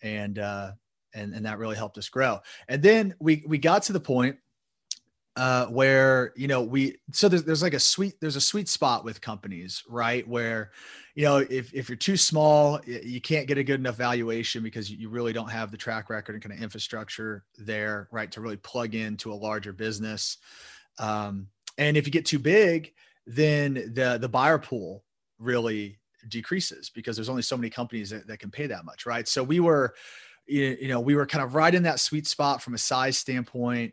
And, 0.00 0.38
uh, 0.38 0.70
and, 1.12 1.34
and 1.34 1.44
that 1.44 1.58
really 1.58 1.76
helped 1.76 1.98
us 1.98 2.08
grow. 2.08 2.40
And 2.68 2.82
then 2.82 3.14
we, 3.18 3.44
we 3.46 3.58
got 3.58 3.82
to 3.84 3.92
the 3.92 4.00
point 4.00 4.38
uh, 5.36 5.66
where 5.66 6.32
you 6.34 6.48
know 6.48 6.62
we 6.62 6.96
so 7.12 7.28
there's, 7.28 7.44
there's 7.44 7.62
like 7.62 7.74
a 7.74 7.80
sweet 7.80 8.14
there's 8.20 8.36
a 8.36 8.40
sweet 8.40 8.68
spot 8.68 9.04
with 9.04 9.20
companies 9.20 9.82
right? 9.88 10.26
Where 10.26 10.70
you 11.14 11.24
know 11.24 11.38
if, 11.38 11.74
if 11.74 11.88
you're 11.90 11.96
too 11.96 12.16
small 12.16 12.80
you 12.86 13.20
can't 13.20 13.46
get 13.46 13.58
a 13.58 13.64
good 13.64 13.78
enough 13.78 13.96
valuation 13.96 14.62
because 14.62 14.90
you 14.90 15.10
really 15.10 15.34
don't 15.34 15.50
have 15.50 15.70
the 15.70 15.76
track 15.76 16.08
record 16.08 16.34
and 16.34 16.42
kind 16.42 16.54
of 16.54 16.62
infrastructure 16.62 17.44
there 17.58 18.08
right 18.10 18.30
to 18.32 18.40
really 18.40 18.56
plug 18.56 18.94
into 18.94 19.32
a 19.32 19.34
larger 19.34 19.72
business. 19.74 20.38
Um, 20.98 21.48
and 21.76 21.98
if 21.98 22.06
you 22.06 22.12
get 22.12 22.24
too 22.24 22.38
big 22.38 22.94
then 23.26 23.74
the 23.74 24.18
the 24.18 24.28
buyer 24.28 24.58
pool 24.58 25.04
really 25.38 25.98
decreases 26.28 26.90
because 26.90 27.14
there's 27.14 27.28
only 27.28 27.42
so 27.42 27.56
many 27.56 27.68
companies 27.68 28.08
that, 28.10 28.26
that 28.26 28.38
can 28.38 28.50
pay 28.50 28.66
that 28.66 28.86
much 28.86 29.04
right? 29.04 29.28
So 29.28 29.42
we 29.42 29.60
were 29.60 29.94
you 30.46 30.88
know 30.88 31.00
we 31.00 31.14
were 31.14 31.26
kind 31.26 31.44
of 31.44 31.54
right 31.54 31.74
in 31.74 31.82
that 31.82 32.00
sweet 32.00 32.26
spot 32.26 32.62
from 32.62 32.72
a 32.72 32.78
size 32.78 33.18
standpoint 33.18 33.92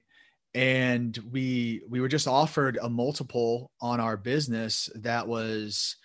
and 0.56 1.18
we 1.32 1.82
we 1.90 2.00
were 2.00 2.08
just 2.08 2.28
offered 2.28 2.78
a 2.82 2.90
multiple 2.90 3.72
on 3.82 4.00
our 4.00 4.18
business 4.18 4.90
that 4.96 5.28
was 5.28 5.96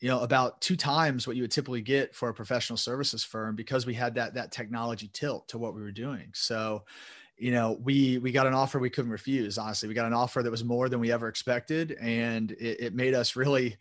you 0.00 0.08
know 0.08 0.20
about 0.20 0.60
two 0.60 0.76
times 0.76 1.26
what 1.26 1.36
you 1.36 1.42
would 1.42 1.50
typically 1.50 1.82
get 1.82 2.14
for 2.14 2.28
a 2.28 2.34
professional 2.34 2.76
services 2.76 3.24
firm 3.24 3.54
because 3.54 3.84
we 3.84 3.94
had 3.94 4.14
that 4.14 4.34
that 4.34 4.52
technology 4.52 5.10
tilt 5.12 5.48
to 5.48 5.58
what 5.58 5.74
we 5.74 5.82
were 5.82 5.92
doing. 5.92 6.30
So 6.32 6.84
you 7.36 7.52
know 7.52 7.78
we 7.82 8.18
we 8.18 8.32
got 8.32 8.46
an 8.46 8.54
offer 8.54 8.78
we 8.78 8.90
couldn't 8.90 9.10
refuse 9.10 9.58
honestly. 9.58 9.88
We 9.88 9.94
got 9.94 10.06
an 10.06 10.14
offer 10.14 10.42
that 10.42 10.50
was 10.50 10.64
more 10.64 10.88
than 10.88 11.00
we 11.00 11.12
ever 11.12 11.28
expected 11.28 11.92
and 12.00 12.52
it, 12.52 12.80
it 12.80 12.94
made 12.94 13.14
us 13.14 13.36
really 13.36 13.76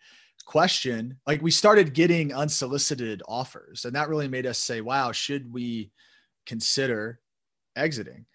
question 0.46 1.17
like 1.27 1.41
we 1.41 1.51
started 1.51 1.93
getting 1.93 2.34
unsolicited 2.34 3.22
offers 3.27 3.84
and 3.84 3.93
that 3.96 4.07
really 4.07 4.29
made 4.29 4.46
us 4.46 4.57
say 4.57 4.79
wow 4.79 5.12
should 5.12 5.51
we 5.51 5.91
consider 6.46 7.19
exiting 7.75 8.25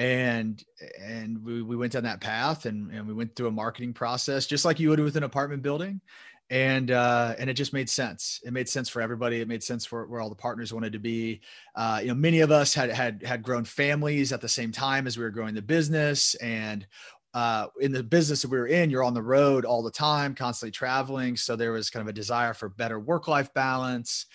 and 0.00 0.64
and 0.98 1.44
we, 1.44 1.60
we 1.60 1.76
went 1.76 1.92
down 1.92 2.04
that 2.04 2.22
path 2.22 2.64
and, 2.64 2.90
and 2.90 3.06
we 3.06 3.12
went 3.12 3.36
through 3.36 3.48
a 3.48 3.52
marketing 3.52 3.92
process 3.92 4.46
just 4.46 4.64
like 4.64 4.80
you 4.80 4.88
would 4.88 4.98
with 4.98 5.14
an 5.14 5.24
apartment 5.24 5.62
building 5.62 6.00
and 6.48 6.90
uh, 6.90 7.34
and 7.38 7.48
it 7.48 7.54
just 7.54 7.72
made 7.72 7.88
sense. 7.88 8.40
It 8.44 8.52
made 8.52 8.68
sense 8.68 8.88
for 8.88 9.00
everybody. 9.00 9.40
It 9.40 9.46
made 9.46 9.62
sense 9.62 9.84
for 9.84 10.06
where 10.06 10.20
all 10.20 10.28
the 10.28 10.34
partners 10.34 10.72
wanted 10.72 10.92
to 10.94 10.98
be. 10.98 11.42
Uh, 11.76 12.00
you 12.02 12.08
know, 12.08 12.14
many 12.14 12.40
of 12.40 12.50
us 12.50 12.74
had 12.74 12.90
had 12.90 13.22
had 13.22 13.44
grown 13.44 13.64
families 13.64 14.32
at 14.32 14.40
the 14.40 14.48
same 14.48 14.72
time 14.72 15.06
as 15.06 15.16
we 15.16 15.22
were 15.22 15.30
growing 15.30 15.54
the 15.54 15.62
business, 15.62 16.34
and 16.36 16.88
uh, 17.34 17.68
in 17.80 17.92
the 17.92 18.02
business 18.02 18.42
that 18.42 18.50
we 18.50 18.58
were 18.58 18.66
in, 18.66 18.90
you're 18.90 19.04
on 19.04 19.14
the 19.14 19.22
road 19.22 19.64
all 19.64 19.80
the 19.80 19.92
time, 19.92 20.34
constantly 20.34 20.72
traveling. 20.72 21.36
So 21.36 21.54
there 21.54 21.70
was 21.70 21.88
kind 21.88 22.02
of 22.02 22.08
a 22.08 22.12
desire 22.12 22.52
for 22.52 22.68
better 22.68 22.98
work 22.98 23.28
life 23.28 23.54
balance, 23.54 24.26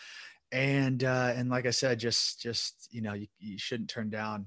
and 0.54 1.04
uh, 1.04 1.34
and 1.36 1.50
like 1.50 1.66
I 1.66 1.72
said, 1.72 2.00
just 2.00 2.42
just 2.42 2.88
you 2.92 3.02
know, 3.02 3.14
you, 3.14 3.28
you 3.40 3.58
shouldn't 3.58 3.90
turn 3.90 4.10
down 4.10 4.46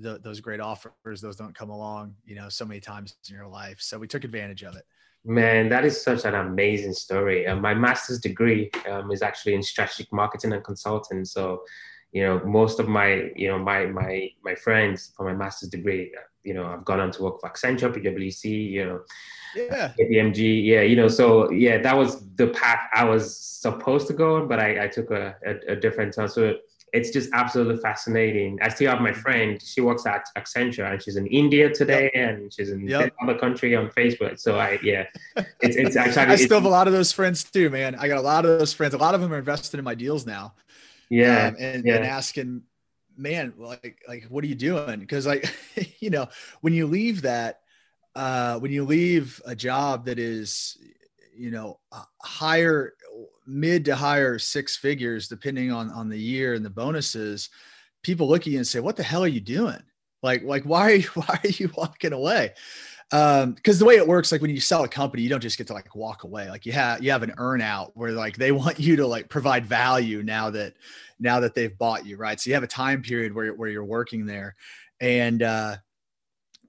the, 0.00 0.18
those 0.18 0.40
great 0.40 0.60
offers 0.60 1.20
those 1.20 1.36
don't 1.36 1.54
come 1.54 1.70
along 1.70 2.14
you 2.24 2.34
know 2.34 2.48
so 2.48 2.64
many 2.64 2.80
times 2.80 3.16
in 3.28 3.34
your 3.34 3.46
life 3.46 3.76
so 3.80 3.98
we 3.98 4.06
took 4.06 4.24
advantage 4.24 4.62
of 4.62 4.76
it 4.76 4.84
Man, 5.24 5.68
that 5.68 5.84
is 5.84 6.02
such 6.02 6.24
an 6.24 6.34
amazing 6.34 6.94
story. 6.94 7.46
Uh, 7.46 7.54
my 7.54 7.74
master's 7.74 8.18
degree 8.18 8.70
um, 8.90 9.12
is 9.12 9.22
actually 9.22 9.54
in 9.54 9.62
strategic 9.62 10.12
marketing 10.12 10.52
and 10.52 10.64
consulting. 10.64 11.24
So, 11.24 11.62
you 12.10 12.24
know, 12.24 12.40
most 12.44 12.80
of 12.80 12.88
my, 12.88 13.30
you 13.36 13.46
know, 13.46 13.58
my 13.58 13.86
my 13.86 14.30
my 14.42 14.56
friends 14.56 15.12
for 15.16 15.24
my 15.24 15.32
master's 15.32 15.68
degree, 15.68 16.12
you 16.42 16.54
know, 16.54 16.66
I've 16.66 16.84
gone 16.84 16.98
on 16.98 17.12
to 17.12 17.22
work 17.22 17.40
for 17.40 17.48
Accenture, 17.48 17.94
PwC, 17.94 18.70
you 18.70 18.84
know, 18.84 19.00
yeah, 19.54 19.92
KPMG, 19.96 20.66
yeah, 20.66 20.80
you 20.80 20.96
know. 20.96 21.06
So 21.06 21.52
yeah, 21.52 21.78
that 21.78 21.96
was 21.96 22.28
the 22.34 22.48
path 22.48 22.80
I 22.92 23.04
was 23.04 23.38
supposed 23.38 24.08
to 24.08 24.14
go, 24.14 24.38
on 24.38 24.48
but 24.48 24.58
I, 24.58 24.86
I 24.86 24.88
took 24.88 25.12
a, 25.12 25.36
a, 25.46 25.72
a 25.74 25.76
different 25.76 26.14
turn. 26.14 26.28
So 26.28 26.56
it's 26.92 27.10
just 27.10 27.30
absolutely 27.32 27.78
fascinating. 27.78 28.58
I 28.60 28.68
still 28.68 28.90
have 28.90 29.00
my 29.00 29.12
friend. 29.12 29.60
She 29.62 29.80
works 29.80 30.04
at 30.04 30.26
Accenture 30.36 30.90
and 30.90 31.02
she's 31.02 31.16
in 31.16 31.26
India 31.26 31.72
today 31.72 32.10
yep. 32.14 32.28
and 32.28 32.52
she's 32.52 32.70
in 32.70 32.86
yep. 32.86 33.14
other 33.22 33.38
country 33.38 33.74
on 33.74 33.88
Facebook. 33.88 34.38
So 34.38 34.58
I 34.58 34.78
yeah, 34.82 35.06
it's 35.60 35.76
it's 35.76 35.96
actually. 35.96 36.22
I 36.24 36.36
still 36.36 36.58
have 36.58 36.66
a 36.66 36.68
lot 36.68 36.86
of 36.86 36.92
those 36.92 37.10
friends 37.10 37.44
too, 37.44 37.70
man. 37.70 37.94
I 37.94 38.08
got 38.08 38.18
a 38.18 38.22
lot 38.22 38.44
of 38.44 38.58
those 38.58 38.74
friends. 38.74 38.92
A 38.92 38.98
lot 38.98 39.14
of 39.14 39.22
them 39.22 39.32
are 39.32 39.38
invested 39.38 39.78
in 39.78 39.84
my 39.84 39.94
deals 39.94 40.26
now. 40.26 40.54
Yeah, 41.08 41.48
um, 41.48 41.56
and, 41.58 41.84
yeah. 41.84 41.96
and 41.96 42.04
asking, 42.04 42.62
man, 43.16 43.54
like 43.56 44.02
like 44.06 44.24
what 44.24 44.44
are 44.44 44.48
you 44.48 44.54
doing? 44.54 45.00
Because 45.00 45.26
like 45.26 45.50
you 45.98 46.10
know 46.10 46.28
when 46.60 46.74
you 46.74 46.86
leave 46.86 47.22
that, 47.22 47.60
uh, 48.14 48.58
when 48.58 48.70
you 48.70 48.84
leave 48.84 49.40
a 49.46 49.56
job 49.56 50.04
that 50.06 50.18
is 50.18 50.76
you 51.34 51.50
know 51.50 51.80
higher 52.20 52.92
mid 53.46 53.84
to 53.86 53.96
higher 53.96 54.38
six 54.38 54.76
figures, 54.76 55.28
depending 55.28 55.72
on 55.72 55.90
on 55.90 56.08
the 56.08 56.18
year 56.18 56.54
and 56.54 56.64
the 56.64 56.70
bonuses, 56.70 57.50
people 58.02 58.28
look 58.28 58.42
at 58.42 58.48
you 58.48 58.58
and 58.58 58.66
say, 58.66 58.80
"What 58.80 58.96
the 58.96 59.02
hell 59.02 59.24
are 59.24 59.28
you 59.28 59.40
doing? 59.40 59.82
Like, 60.22 60.42
like 60.42 60.64
why 60.64 60.92
are 60.92 60.94
you, 60.94 61.08
why 61.14 61.40
are 61.42 61.48
you 61.48 61.70
walking 61.76 62.12
away?" 62.12 62.52
Um, 63.12 63.52
because 63.52 63.78
the 63.78 63.84
way 63.84 63.96
it 63.96 64.08
works, 64.08 64.32
like 64.32 64.40
when 64.40 64.50
you 64.50 64.60
sell 64.60 64.84
a 64.84 64.88
company, 64.88 65.22
you 65.22 65.28
don't 65.28 65.42
just 65.42 65.58
get 65.58 65.66
to 65.66 65.74
like 65.74 65.94
walk 65.94 66.24
away. 66.24 66.48
Like 66.48 66.64
you 66.64 66.72
have 66.72 67.02
you 67.02 67.10
have 67.10 67.22
an 67.22 67.34
earn 67.36 67.60
out 67.60 67.92
where 67.94 68.12
like 68.12 68.36
they 68.36 68.52
want 68.52 68.80
you 68.80 68.96
to 68.96 69.06
like 69.06 69.28
provide 69.28 69.66
value 69.66 70.22
now 70.22 70.50
that 70.50 70.74
now 71.20 71.38
that 71.40 71.54
they've 71.54 71.76
bought 71.76 72.06
you, 72.06 72.16
right? 72.16 72.40
So 72.40 72.48
you 72.48 72.54
have 72.54 72.62
a 72.62 72.68
time 72.68 73.02
period 73.02 73.34
where 73.34 73.52
where 73.54 73.68
you're 73.68 73.84
working 73.84 74.24
there, 74.24 74.56
and 75.00 75.42
uh, 75.42 75.76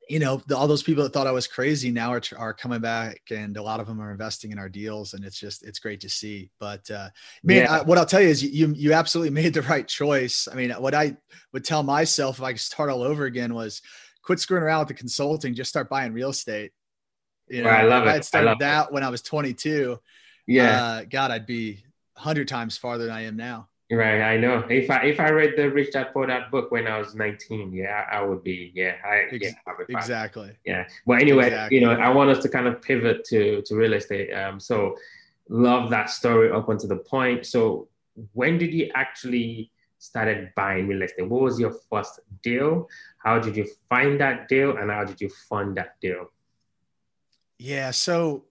you 0.09 0.19
know, 0.19 0.41
the, 0.47 0.57
all 0.57 0.67
those 0.67 0.83
people 0.83 1.03
that 1.03 1.13
thought 1.13 1.27
I 1.27 1.31
was 1.31 1.47
crazy 1.47 1.89
now 1.89 2.11
are, 2.11 2.21
are 2.37 2.53
coming 2.53 2.81
back 2.81 3.21
and 3.31 3.55
a 3.55 3.63
lot 3.63 3.79
of 3.79 3.87
them 3.87 4.01
are 4.01 4.11
investing 4.11 4.51
in 4.51 4.59
our 4.59 4.67
deals 4.67 5.13
and 5.13 5.23
it's 5.23 5.39
just, 5.39 5.63
it's 5.63 5.79
great 5.79 6.01
to 6.01 6.09
see. 6.09 6.49
But, 6.59 6.89
uh, 6.91 7.09
man, 7.43 7.63
yeah. 7.63 7.79
I, 7.79 7.81
what 7.83 7.97
I'll 7.97 8.05
tell 8.05 8.21
you 8.21 8.27
is 8.27 8.43
you, 8.43 8.73
you, 8.75 8.93
absolutely 8.93 9.29
made 9.41 9.53
the 9.53 9.61
right 9.61 9.87
choice. 9.87 10.47
I 10.51 10.55
mean, 10.55 10.71
what 10.71 10.93
I 10.93 11.15
would 11.53 11.63
tell 11.63 11.83
myself 11.83 12.39
if 12.39 12.43
I 12.43 12.51
could 12.51 12.61
start 12.61 12.89
all 12.89 13.01
over 13.01 13.25
again 13.25 13.53
was 13.53 13.81
quit 14.23 14.39
screwing 14.39 14.63
around 14.63 14.79
with 14.79 14.89
the 14.89 14.93
consulting, 14.95 15.53
just 15.53 15.69
start 15.69 15.89
buying 15.89 16.13
real 16.13 16.29
estate. 16.29 16.71
You 17.47 17.63
know, 17.63 17.69
I 17.69 17.83
love 17.83 18.05
it. 18.05 18.09
I 18.09 18.19
started 18.21 18.59
that 18.59 18.87
it. 18.87 18.93
when 18.93 19.03
I 19.03 19.09
was 19.09 19.21
22. 19.21 19.99
Yeah. 20.47 20.83
Uh, 20.83 21.03
God, 21.09 21.31
I'd 21.31 21.45
be 21.45 21.83
hundred 22.15 22.47
times 22.47 22.77
farther 22.77 23.05
than 23.05 23.13
I 23.13 23.21
am 23.23 23.35
now. 23.35 23.69
Right, 23.91 24.21
I 24.21 24.37
know. 24.37 24.65
If 24.69 24.89
I 24.89 25.03
if 25.03 25.19
I 25.19 25.29
read 25.29 25.53
the 25.55 25.69
Rich 25.69 25.91
Dad 25.91 26.07
Poor 26.13 26.25
Dad 26.25 26.49
book 26.49 26.71
when 26.71 26.87
I 26.87 26.97
was 26.97 27.15
19, 27.15 27.73
yeah, 27.73 28.05
I 28.11 28.23
would 28.23 28.43
be, 28.43 28.71
yeah, 28.73 28.95
I 29.05 29.27
yeah, 29.31 29.51
exactly. 29.89 30.57
Yeah. 30.65 30.87
but 31.05 31.21
anyway, 31.21 31.47
exactly. 31.47 31.77
you 31.77 31.85
know, 31.85 31.91
I 31.91 32.09
want 32.09 32.29
us 32.29 32.41
to 32.43 32.49
kind 32.49 32.65
of 32.65 32.81
pivot 32.81 33.23
to 33.25 33.61
to 33.61 33.75
real 33.75 33.93
estate. 33.93 34.33
Um, 34.33 34.59
so 34.59 34.95
love 35.49 35.89
that 35.89 36.09
story 36.09 36.49
up 36.49 36.69
until 36.69 36.89
the 36.89 36.97
point. 36.97 37.45
So 37.45 37.89
when 38.31 38.57
did 38.57 38.73
you 38.73 38.89
actually 38.95 39.71
started 39.99 40.51
buying 40.55 40.87
real 40.87 41.01
estate? 41.01 41.29
What 41.29 41.41
was 41.41 41.59
your 41.59 41.75
first 41.89 42.19
deal? 42.41 42.87
How 43.17 43.37
did 43.37 43.55
you 43.55 43.67
find 43.89 44.19
that 44.21 44.47
deal, 44.47 44.77
and 44.77 44.89
how 44.89 45.03
did 45.03 45.19
you 45.21 45.29
fund 45.49 45.77
that 45.77 45.99
deal? 46.01 46.31
Yeah, 47.59 47.91
so 47.91 48.45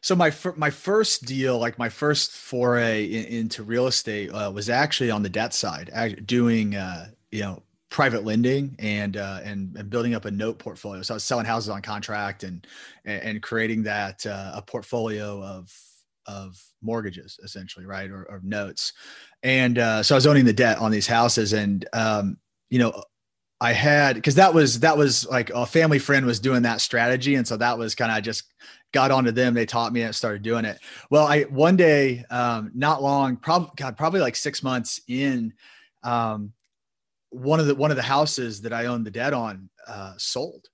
so 0.00 0.14
my 0.14 0.32
my 0.56 0.70
first 0.70 1.24
deal, 1.24 1.58
like 1.58 1.78
my 1.78 1.88
first 1.88 2.32
foray 2.32 3.04
in, 3.04 3.24
into 3.24 3.62
real 3.62 3.86
estate, 3.86 4.30
uh, 4.30 4.50
was 4.54 4.70
actually 4.70 5.10
on 5.10 5.22
the 5.22 5.28
debt 5.28 5.54
side, 5.54 6.24
doing 6.26 6.76
uh, 6.76 7.08
you 7.30 7.40
know 7.40 7.62
private 7.90 8.22
lending 8.22 8.76
and, 8.78 9.16
uh, 9.16 9.40
and 9.44 9.74
and 9.76 9.90
building 9.90 10.14
up 10.14 10.24
a 10.24 10.30
note 10.30 10.58
portfolio. 10.58 11.02
So 11.02 11.14
I 11.14 11.16
was 11.16 11.24
selling 11.24 11.46
houses 11.46 11.68
on 11.68 11.82
contract 11.82 12.44
and 12.44 12.66
and 13.04 13.42
creating 13.42 13.82
that 13.84 14.24
uh, 14.26 14.52
a 14.54 14.62
portfolio 14.62 15.42
of 15.42 15.72
of 16.26 16.62
mortgages 16.82 17.40
essentially, 17.42 17.86
right, 17.86 18.10
or, 18.10 18.24
or 18.24 18.40
notes. 18.44 18.92
And 19.42 19.78
uh, 19.78 20.02
so 20.02 20.14
I 20.14 20.18
was 20.18 20.26
owning 20.26 20.44
the 20.44 20.52
debt 20.52 20.78
on 20.78 20.90
these 20.90 21.06
houses, 21.06 21.52
and 21.54 21.88
um, 21.92 22.36
you 22.70 22.78
know 22.78 23.02
I 23.60 23.72
had 23.72 24.14
because 24.14 24.36
that 24.36 24.54
was 24.54 24.80
that 24.80 24.96
was 24.96 25.26
like 25.26 25.50
a 25.50 25.66
family 25.66 25.98
friend 25.98 26.24
was 26.26 26.38
doing 26.38 26.62
that 26.62 26.80
strategy, 26.80 27.34
and 27.34 27.46
so 27.48 27.56
that 27.56 27.78
was 27.78 27.94
kind 27.94 28.16
of 28.16 28.22
just 28.22 28.44
got 28.92 29.10
onto 29.10 29.30
them. 29.30 29.54
They 29.54 29.66
taught 29.66 29.92
me 29.92 30.02
and 30.02 30.14
started 30.14 30.42
doing 30.42 30.64
it. 30.64 30.78
Well, 31.10 31.26
I 31.26 31.42
one 31.44 31.76
day, 31.76 32.24
um, 32.30 32.70
not 32.74 33.02
long, 33.02 33.36
probably 33.36 33.70
God, 33.76 33.96
probably 33.96 34.20
like 34.20 34.36
six 34.36 34.62
months 34.62 35.00
in, 35.08 35.52
um, 36.02 36.52
one 37.30 37.60
of 37.60 37.66
the 37.66 37.74
one 37.74 37.90
of 37.90 37.96
the 37.96 38.02
houses 38.02 38.62
that 38.62 38.72
I 38.72 38.86
owned 38.86 39.06
the 39.06 39.10
debt 39.10 39.34
on 39.34 39.68
uh, 39.86 40.14
sold, 40.16 40.68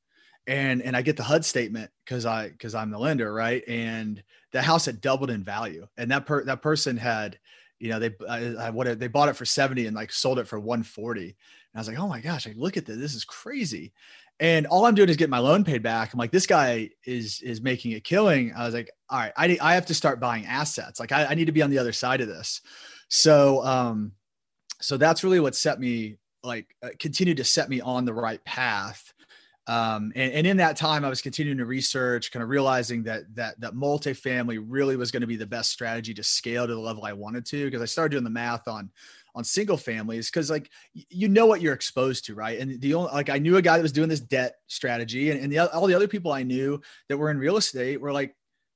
and 0.46 0.82
and 0.82 0.96
I 0.96 1.02
get 1.02 1.16
the 1.16 1.22
HUD 1.22 1.44
statement 1.44 1.90
because 2.04 2.26
I 2.26 2.50
because 2.50 2.74
I'm 2.74 2.90
the 2.90 2.98
lender, 2.98 3.32
right? 3.32 3.62
And 3.66 4.22
the 4.52 4.62
house 4.62 4.86
had 4.86 5.00
doubled 5.00 5.30
in 5.30 5.42
value, 5.42 5.86
and 5.96 6.10
that 6.10 6.26
per 6.26 6.44
that 6.44 6.62
person 6.62 6.96
had, 6.96 7.38
you 7.80 7.88
know, 7.88 7.98
they 7.98 8.10
I, 8.28 8.66
I, 8.66 8.70
what 8.70 8.98
they 8.98 9.08
bought 9.08 9.28
it 9.28 9.36
for 9.36 9.44
seventy 9.44 9.86
and 9.86 9.96
like 9.96 10.12
sold 10.12 10.38
it 10.38 10.46
for 10.46 10.60
one 10.60 10.84
forty 10.84 11.36
and 11.74 11.78
I 11.78 11.80
was 11.80 11.88
like, 11.88 11.98
oh 11.98 12.06
my 12.06 12.20
gosh, 12.20 12.46
like 12.46 12.56
look 12.56 12.76
at 12.76 12.86
this. 12.86 12.96
This 12.96 13.14
is 13.16 13.24
crazy. 13.24 13.92
And 14.40 14.66
all 14.66 14.84
I'm 14.84 14.94
doing 14.94 15.08
is 15.08 15.16
getting 15.16 15.30
my 15.30 15.38
loan 15.38 15.64
paid 15.64 15.82
back. 15.82 16.12
I'm 16.12 16.18
like, 16.18 16.32
this 16.32 16.46
guy 16.46 16.90
is 17.06 17.40
is 17.42 17.60
making 17.60 17.94
a 17.94 18.00
killing. 18.00 18.52
I 18.56 18.64
was 18.64 18.74
like, 18.74 18.90
all 19.08 19.18
right, 19.18 19.32
I, 19.36 19.58
I 19.60 19.74
have 19.74 19.86
to 19.86 19.94
start 19.94 20.20
buying 20.20 20.44
assets. 20.46 20.98
Like 20.98 21.12
I, 21.12 21.26
I 21.26 21.34
need 21.34 21.44
to 21.46 21.52
be 21.52 21.62
on 21.62 21.70
the 21.70 21.78
other 21.78 21.92
side 21.92 22.20
of 22.20 22.28
this. 22.28 22.60
So 23.08 23.64
um, 23.64 24.12
so 24.80 24.96
that's 24.96 25.22
really 25.22 25.40
what 25.40 25.54
set 25.54 25.78
me 25.78 26.16
like 26.42 26.66
uh, 26.82 26.90
continued 26.98 27.36
to 27.38 27.44
set 27.44 27.68
me 27.68 27.80
on 27.80 28.04
the 28.04 28.14
right 28.14 28.44
path. 28.44 29.12
Um, 29.66 30.12
and, 30.14 30.32
and 30.32 30.46
in 30.46 30.56
that 30.58 30.76
time, 30.76 31.04
I 31.04 31.08
was 31.08 31.22
continuing 31.22 31.56
to 31.56 31.64
research, 31.64 32.30
kind 32.30 32.42
of 32.42 32.50
realizing 32.50 33.02
that 33.04 33.22
that 33.34 33.58
that 33.60 33.74
multifamily 33.74 34.62
really 34.66 34.96
was 34.96 35.10
going 35.10 35.22
to 35.22 35.26
be 35.26 35.36
the 35.36 35.46
best 35.46 35.70
strategy 35.70 36.12
to 36.14 36.22
scale 36.22 36.66
to 36.66 36.74
the 36.74 36.80
level 36.80 37.04
I 37.04 37.14
wanted 37.14 37.46
to. 37.46 37.64
Because 37.64 37.80
I 37.80 37.86
started 37.86 38.10
doing 38.10 38.24
the 38.24 38.30
math 38.30 38.68
on 38.68 38.90
on 39.34 39.44
single 39.44 39.76
families 39.76 40.30
because 40.30 40.50
like 40.50 40.70
you 40.92 41.28
know 41.28 41.46
what 41.46 41.60
you're 41.60 41.74
exposed 41.74 42.26
to 42.26 42.34
right? 42.34 42.58
And 42.58 42.80
the 42.80 42.94
only 42.94 43.12
like 43.12 43.30
i 43.30 43.38
knew 43.38 43.56
a 43.56 43.62
guy 43.62 43.76
that 43.76 43.82
was 43.82 43.92
doing 43.92 44.08
this 44.08 44.20
debt 44.20 44.56
strategy 44.66 45.30
and, 45.30 45.40
and 45.40 45.52
the, 45.52 45.72
all 45.72 45.86
the 45.86 45.94
other 45.94 46.08
people 46.08 46.32
i 46.32 46.42
knew 46.42 46.80
that 47.08 47.16
were 47.16 47.30
in 47.30 47.38
real 47.38 47.56
estate 47.56 48.00
were 48.00 48.12
like 48.12 48.34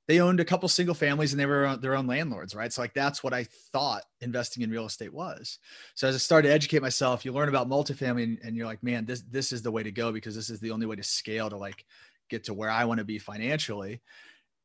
they 0.08 0.20
owned 0.20 0.40
a 0.40 0.44
couple 0.44 0.68
single 0.70 0.94
families 0.94 1.32
and 1.32 1.40
they 1.40 1.44
were 1.44 1.76
their 1.76 1.94
own 1.94 2.06
landlords 2.06 2.54
right? 2.54 2.72
So 2.72 2.82
like 2.82 2.94
that's 2.94 3.22
what 3.22 3.32
i 3.32 3.46
thought 3.72 4.02
investing 4.20 4.62
in 4.62 4.70
real 4.70 4.86
estate 4.86 5.12
was. 5.12 5.58
So 5.94 6.08
as 6.08 6.14
i 6.14 6.18
started 6.18 6.48
to 6.48 6.54
educate 6.54 6.82
myself 6.82 7.24
you 7.24 7.32
learn 7.32 7.48
about 7.48 7.68
multifamily 7.68 8.24
and, 8.24 8.38
and 8.42 8.56
you're 8.56 8.66
like 8.66 8.82
man 8.82 9.04
this 9.04 9.22
this 9.22 9.52
is 9.52 9.62
the 9.62 9.72
way 9.72 9.82
to 9.82 9.92
go 9.92 10.12
because 10.12 10.34
this 10.34 10.50
is 10.50 10.60
the 10.60 10.72
only 10.72 10.86
way 10.86 10.96
to 10.96 11.02
scale 11.02 11.50
to 11.50 11.56
like 11.56 11.84
get 12.30 12.44
to 12.44 12.54
where 12.54 12.70
i 12.70 12.84
want 12.84 12.98
to 12.98 13.04
be 13.04 13.18
financially. 13.18 14.00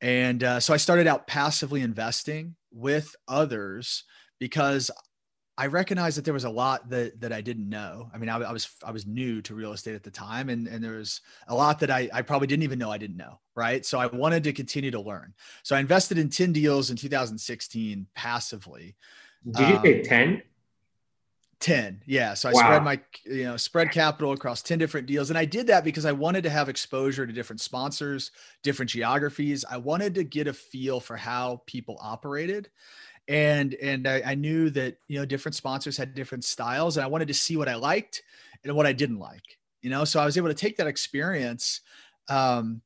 And 0.01 0.43
uh, 0.43 0.59
so 0.59 0.73
i 0.73 0.77
started 0.77 1.07
out 1.07 1.27
passively 1.27 1.81
investing 1.81 2.55
with 2.71 3.15
others 3.27 4.05
because 4.39 4.89
I 5.57 5.67
recognized 5.67 6.17
that 6.17 6.25
there 6.25 6.33
was 6.33 6.45
a 6.45 6.49
lot 6.49 6.89
that 6.89 7.21
that 7.21 7.31
I 7.31 7.41
didn't 7.41 7.69
know. 7.69 8.09
I 8.13 8.17
mean, 8.17 8.29
I, 8.29 8.37
I, 8.37 8.51
was 8.51 8.69
I 8.83 8.91
was 8.91 9.05
new 9.05 9.41
to 9.43 9.53
real 9.53 9.73
estate 9.73 9.93
at 9.93 10.03
the 10.03 10.09
time, 10.09 10.49
and 10.49 10.67
and 10.67 10.83
there 10.83 10.93
was 10.93 11.21
a 11.47 11.55
lot 11.55 11.79
that 11.79 11.91
I 11.91 12.09
I 12.11 12.23
probably 12.23 12.47
didn't 12.47 12.63
even 12.63 12.79
know 12.79 12.91
I 12.91 12.97
didn't 12.97 13.17
know. 13.17 13.39
Right, 13.55 13.85
so 13.85 13.99
I 13.99 14.07
wanted 14.07 14.43
to 14.45 14.53
continue 14.53 14.89
to 14.91 14.99
learn. 14.99 15.33
So 15.61 15.75
I 15.75 15.79
invested 15.79 16.17
in 16.17 16.29
ten 16.29 16.53
deals 16.53 16.89
in 16.89 16.97
2016 16.97 18.07
passively. 18.15 18.95
Did 19.51 19.69
you 19.69 19.79
say 19.83 19.99
um, 19.99 20.03
ten? 20.05 20.41
10 21.63 22.01
yeah 22.05 22.33
so 22.33 22.49
i 22.49 22.51
wow. 22.51 22.59
spread 22.59 22.83
my 22.83 22.99
you 23.23 23.45
know 23.45 23.55
spread 23.55 23.89
capital 23.89 24.33
across 24.33 24.61
10 24.61 24.77
different 24.77 25.07
deals 25.07 25.29
and 25.29 25.39
i 25.39 25.45
did 25.45 25.65
that 25.67 25.85
because 25.85 26.03
i 26.03 26.11
wanted 26.11 26.43
to 26.43 26.49
have 26.49 26.67
exposure 26.67 27.25
to 27.25 27.31
different 27.31 27.61
sponsors 27.61 28.31
different 28.63 28.91
geographies 28.91 29.63
i 29.71 29.77
wanted 29.77 30.13
to 30.13 30.25
get 30.25 30.45
a 30.45 30.51
feel 30.53 30.99
for 30.99 31.15
how 31.15 31.61
people 31.65 31.97
operated 32.01 32.69
and 33.27 33.73
and 33.75 34.07
I, 34.07 34.21
I, 34.25 34.35
knew 34.35 34.69
that 34.71 34.97
you 35.07 35.17
know 35.17 35.25
different 35.25 35.55
sponsors 35.55 35.95
had 35.95 36.13
different 36.13 36.43
styles 36.43 36.97
and 36.97 37.03
i 37.03 37.07
wanted 37.07 37.29
to 37.29 37.33
see 37.33 37.55
what 37.55 37.69
i 37.69 37.75
liked 37.75 38.21
and 38.63 38.75
what 38.75 38.85
i 38.85 38.93
didn't 38.93 39.19
like 39.19 39.57
you 39.81 39.89
know? 39.89 40.05
So 40.05 40.19
i 40.19 40.25
was 40.25 40.37
able 40.37 40.49
to 40.49 40.53
take 40.53 40.77
that 40.77 40.87
experience 40.87 41.81
um, 42.29 42.81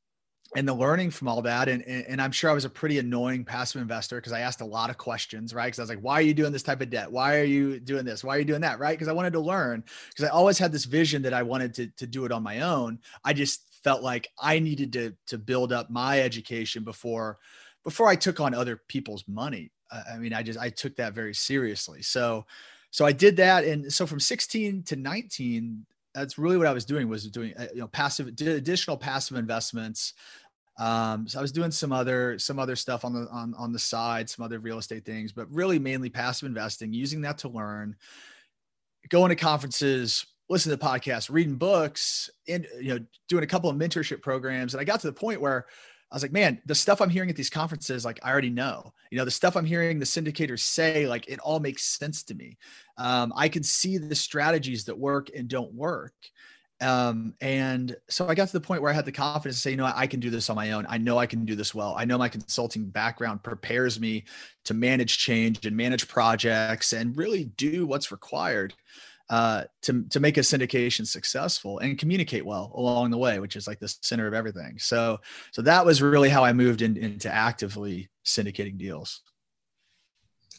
and 0.55 0.67
the 0.67 0.73
learning 0.73 1.11
from 1.11 1.27
all 1.27 1.41
that 1.41 1.67
and, 1.67 1.83
and, 1.83 2.05
and 2.07 2.21
i'm 2.21 2.31
sure 2.31 2.49
i 2.49 2.53
was 2.53 2.65
a 2.65 2.69
pretty 2.69 2.99
annoying 2.99 3.43
passive 3.45 3.81
investor 3.81 4.17
because 4.17 4.31
i 4.31 4.41
asked 4.41 4.61
a 4.61 4.65
lot 4.65 4.89
of 4.89 4.97
questions 4.97 5.53
right? 5.53 5.65
Because 5.65 5.79
i 5.79 5.83
was 5.83 5.89
like 5.89 5.99
why 5.99 6.13
are 6.13 6.21
you 6.21 6.33
doing 6.33 6.51
this 6.51 6.63
type 6.63 6.81
of 6.81 6.89
debt? 6.89 7.11
Why 7.11 7.37
are 7.37 7.43
you 7.43 7.79
doing 7.79 8.05
this? 8.05 8.23
Why 8.23 8.35
are 8.35 8.39
you 8.39 8.45
doing 8.45 8.61
that? 8.61 8.79
Right? 8.79 8.97
Because 8.97 9.07
i 9.07 9.13
wanted 9.13 9.33
to 9.33 9.39
learn 9.39 9.83
because 10.09 10.25
i 10.25 10.31
always 10.31 10.57
had 10.57 10.71
this 10.71 10.85
vision 10.85 11.23
that 11.23 11.33
i 11.33 11.43
wanted 11.43 11.73
to, 11.75 11.87
to 11.97 12.07
do 12.07 12.25
it 12.25 12.31
on 12.31 12.43
my 12.43 12.61
own. 12.61 12.99
I 13.23 13.33
just 13.33 13.63
felt 13.83 14.03
like 14.03 14.27
i 14.39 14.59
needed 14.59 14.93
to 14.93 15.13
to 15.27 15.37
build 15.37 15.73
up 15.73 15.89
my 15.89 16.21
education 16.21 16.83
before 16.83 17.37
before 17.83 18.07
i 18.07 18.15
took 18.15 18.39
on 18.39 18.53
other 18.53 18.81
people's 18.87 19.23
money 19.27 19.71
I 19.91 20.17
mean, 20.17 20.33
I 20.33 20.43
just 20.43 20.59
I 20.59 20.69
took 20.69 20.95
that 20.97 21.13
very 21.13 21.33
seriously. 21.33 22.01
So 22.01 22.45
so 22.91 23.05
I 23.05 23.11
did 23.11 23.37
that, 23.37 23.63
and 23.65 23.91
so 23.91 24.05
from 24.05 24.19
16 24.19 24.83
to 24.83 24.95
19, 24.95 25.85
that's 26.13 26.37
really 26.37 26.57
what 26.57 26.67
I 26.67 26.73
was 26.73 26.85
doing 26.85 27.09
was 27.09 27.29
doing 27.29 27.53
uh, 27.57 27.67
you 27.73 27.81
know 27.81 27.87
passive 27.87 28.27
additional 28.27 28.97
passive 28.97 29.37
investments. 29.37 30.13
Um, 30.79 31.27
so 31.27 31.39
I 31.39 31.41
was 31.41 31.51
doing 31.51 31.71
some 31.71 31.91
other 31.91 32.37
some 32.39 32.59
other 32.59 32.75
stuff 32.75 33.03
on 33.03 33.13
the 33.13 33.27
on 33.29 33.53
on 33.55 33.71
the 33.71 33.79
side, 33.79 34.29
some 34.29 34.45
other 34.45 34.59
real 34.59 34.77
estate 34.77 35.05
things, 35.05 35.31
but 35.31 35.51
really 35.51 35.79
mainly 35.79 36.09
passive 36.09 36.47
investing, 36.47 36.93
using 36.93 37.21
that 37.21 37.37
to 37.39 37.49
learn, 37.49 37.95
going 39.09 39.29
to 39.29 39.35
conferences, 39.35 40.25
listening 40.49 40.77
to 40.77 40.85
podcasts, 40.85 41.29
reading 41.29 41.55
books, 41.55 42.29
and 42.47 42.67
you 42.79 42.95
know, 42.95 43.05
doing 43.27 43.43
a 43.43 43.47
couple 43.47 43.69
of 43.69 43.75
mentorship 43.75 44.21
programs. 44.21 44.73
And 44.73 44.81
I 44.81 44.83
got 44.83 44.99
to 45.01 45.07
the 45.07 45.13
point 45.13 45.41
where 45.41 45.65
I 46.11 46.15
was 46.15 46.21
like, 46.21 46.31
man, 46.31 46.61
the 46.65 46.75
stuff 46.75 47.01
I'm 47.01 47.09
hearing 47.09 47.29
at 47.29 47.35
these 47.35 47.49
conferences, 47.49 48.05
like 48.05 48.19
I 48.23 48.31
already 48.31 48.49
know. 48.49 48.93
You 49.11 49.17
know, 49.17 49.25
the 49.25 49.31
stuff 49.31 49.57
I'm 49.57 49.65
hearing 49.65 49.99
the 49.99 50.05
syndicators 50.05 50.59
say, 50.59 51.07
like 51.07 51.27
it 51.27 51.39
all 51.39 51.59
makes 51.59 51.83
sense 51.83 52.23
to 52.23 52.35
me. 52.35 52.57
Um, 52.97 53.33
I 53.35 53.49
can 53.49 53.63
see 53.63 53.97
the 53.97 54.15
strategies 54.15 54.85
that 54.85 54.97
work 54.97 55.29
and 55.35 55.47
don't 55.47 55.73
work. 55.73 56.13
Um, 56.79 57.33
and 57.41 57.95
so 58.07 58.27
I 58.27 58.35
got 58.35 58.47
to 58.47 58.53
the 58.53 58.61
point 58.61 58.81
where 58.81 58.91
I 58.91 58.95
had 58.95 59.05
the 59.05 59.11
confidence 59.11 59.57
to 59.57 59.61
say, 59.61 59.71
you 59.71 59.77
know, 59.77 59.91
I 59.93 60.07
can 60.07 60.19
do 60.19 60.29
this 60.29 60.49
on 60.49 60.55
my 60.55 60.71
own. 60.71 60.85
I 60.87 60.97
know 60.97 61.17
I 61.17 61.25
can 61.25 61.43
do 61.43 61.55
this 61.55 61.73
well. 61.73 61.95
I 61.97 62.05
know 62.05 62.17
my 62.17 62.29
consulting 62.29 62.85
background 62.85 63.43
prepares 63.43 63.99
me 63.99 64.25
to 64.65 64.73
manage 64.73 65.17
change 65.17 65.65
and 65.65 65.75
manage 65.75 66.07
projects 66.07 66.93
and 66.93 67.17
really 67.17 67.45
do 67.57 67.87
what's 67.87 68.11
required 68.11 68.75
uh, 69.29 69.63
to 69.81 70.03
to 70.09 70.19
make 70.19 70.37
a 70.37 70.41
syndication 70.41 71.05
successful 71.05 71.79
and 71.79 71.97
communicate 71.97 72.45
well 72.45 72.71
along 72.75 73.11
the 73.11 73.17
way, 73.17 73.39
which 73.39 73.55
is 73.55 73.67
like 73.67 73.79
the 73.79 73.93
center 74.01 74.27
of 74.27 74.33
everything. 74.33 74.77
So 74.79 75.19
so 75.51 75.61
that 75.63 75.85
was 75.85 76.01
really 76.01 76.29
how 76.29 76.43
I 76.43 76.53
moved 76.53 76.81
in, 76.81 76.97
into 76.97 77.33
actively 77.33 78.09
syndicating 78.25 78.77
deals. 78.77 79.21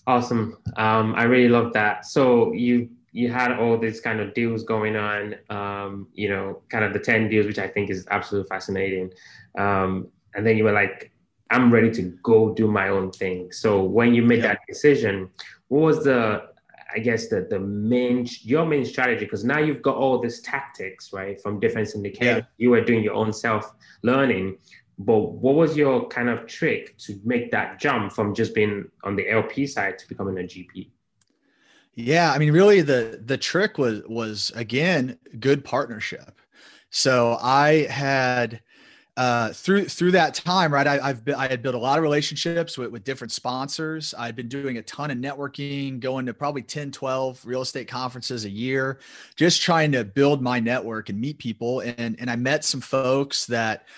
Awesome. 0.06 0.56
Um, 0.76 1.14
I 1.14 1.24
really 1.24 1.48
love 1.48 1.72
that. 1.74 2.06
So 2.06 2.52
you 2.52 2.90
you 3.12 3.30
had 3.30 3.52
all 3.58 3.78
these 3.78 4.00
kind 4.00 4.20
of 4.20 4.34
deals 4.34 4.62
going 4.64 4.96
on, 4.96 5.34
um, 5.50 6.08
you 6.12 6.28
know, 6.28 6.62
kind 6.68 6.84
of 6.84 6.92
the 6.92 6.98
10 6.98 7.28
deals, 7.28 7.46
which 7.46 7.58
I 7.58 7.66
think 7.66 7.90
is 7.90 8.06
absolutely 8.10 8.48
fascinating. 8.48 9.10
Um, 9.58 10.08
and 10.34 10.46
then 10.46 10.56
you 10.56 10.64
were 10.64 10.72
like, 10.72 11.10
I'm 11.50 11.72
ready 11.72 11.90
to 11.92 12.02
go 12.22 12.54
do 12.54 12.68
my 12.68 12.90
own 12.90 13.10
thing. 13.10 13.50
So 13.50 13.82
when 13.82 14.14
you 14.14 14.22
made 14.22 14.40
yeah. 14.40 14.48
that 14.48 14.60
decision, 14.68 15.30
what 15.68 15.80
was 15.80 16.04
the, 16.04 16.50
I 16.94 17.00
guess 17.00 17.28
the 17.28 17.46
the 17.48 17.60
main 17.60 18.26
your 18.40 18.64
main 18.64 18.84
strategy 18.84 19.24
because 19.24 19.44
now 19.44 19.58
you've 19.58 19.82
got 19.82 19.96
all 19.96 20.18
these 20.18 20.40
tactics 20.40 21.12
right 21.12 21.40
from 21.40 21.60
different 21.60 21.88
syndicators. 21.88 22.20
Yeah. 22.20 22.40
You 22.56 22.70
were 22.70 22.82
doing 22.82 23.02
your 23.02 23.14
own 23.14 23.32
self 23.32 23.74
learning, 24.02 24.58
but 24.98 25.18
what 25.32 25.54
was 25.54 25.76
your 25.76 26.08
kind 26.08 26.28
of 26.28 26.46
trick 26.46 26.96
to 26.98 27.20
make 27.24 27.50
that 27.50 27.78
jump 27.78 28.12
from 28.12 28.34
just 28.34 28.54
being 28.54 28.86
on 29.04 29.16
the 29.16 29.28
LP 29.28 29.66
side 29.66 29.98
to 29.98 30.08
becoming 30.08 30.38
a 30.38 30.42
GP? 30.42 30.90
Yeah, 31.94 32.32
I 32.32 32.38
mean, 32.38 32.52
really, 32.52 32.80
the 32.80 33.20
the 33.24 33.36
trick 33.36 33.76
was 33.76 34.02
was 34.06 34.50
again 34.54 35.18
good 35.40 35.64
partnership. 35.64 36.40
So 36.90 37.36
I 37.40 37.86
had 37.90 38.62
uh, 39.18 39.52
through 39.52 39.84
through 39.86 40.12
that 40.12 40.32
time, 40.32 40.72
right? 40.72 40.86
I, 40.86 41.08
have 41.08 41.22
I 41.36 41.48
had 41.48 41.60
built 41.60 41.74
a 41.74 41.78
lot 41.78 41.98
of 41.98 42.04
relationships 42.04 42.78
with, 42.78 42.92
with 42.92 43.02
different 43.02 43.32
sponsors. 43.32 44.14
I'd 44.16 44.36
been 44.36 44.46
doing 44.46 44.76
a 44.76 44.82
ton 44.82 45.10
of 45.10 45.18
networking, 45.18 45.98
going 45.98 46.24
to 46.26 46.32
probably 46.32 46.62
10, 46.62 46.92
12 46.92 47.44
real 47.44 47.62
estate 47.62 47.88
conferences 47.88 48.44
a 48.44 48.48
year, 48.48 49.00
just 49.34 49.60
trying 49.60 49.90
to 49.90 50.04
build 50.04 50.40
my 50.40 50.60
network 50.60 51.08
and 51.08 51.20
meet 51.20 51.38
people. 51.38 51.80
And 51.80 52.14
and 52.20 52.30
I 52.30 52.36
met 52.36 52.64
some 52.64 52.80
folks 52.80 53.46
that 53.46 53.88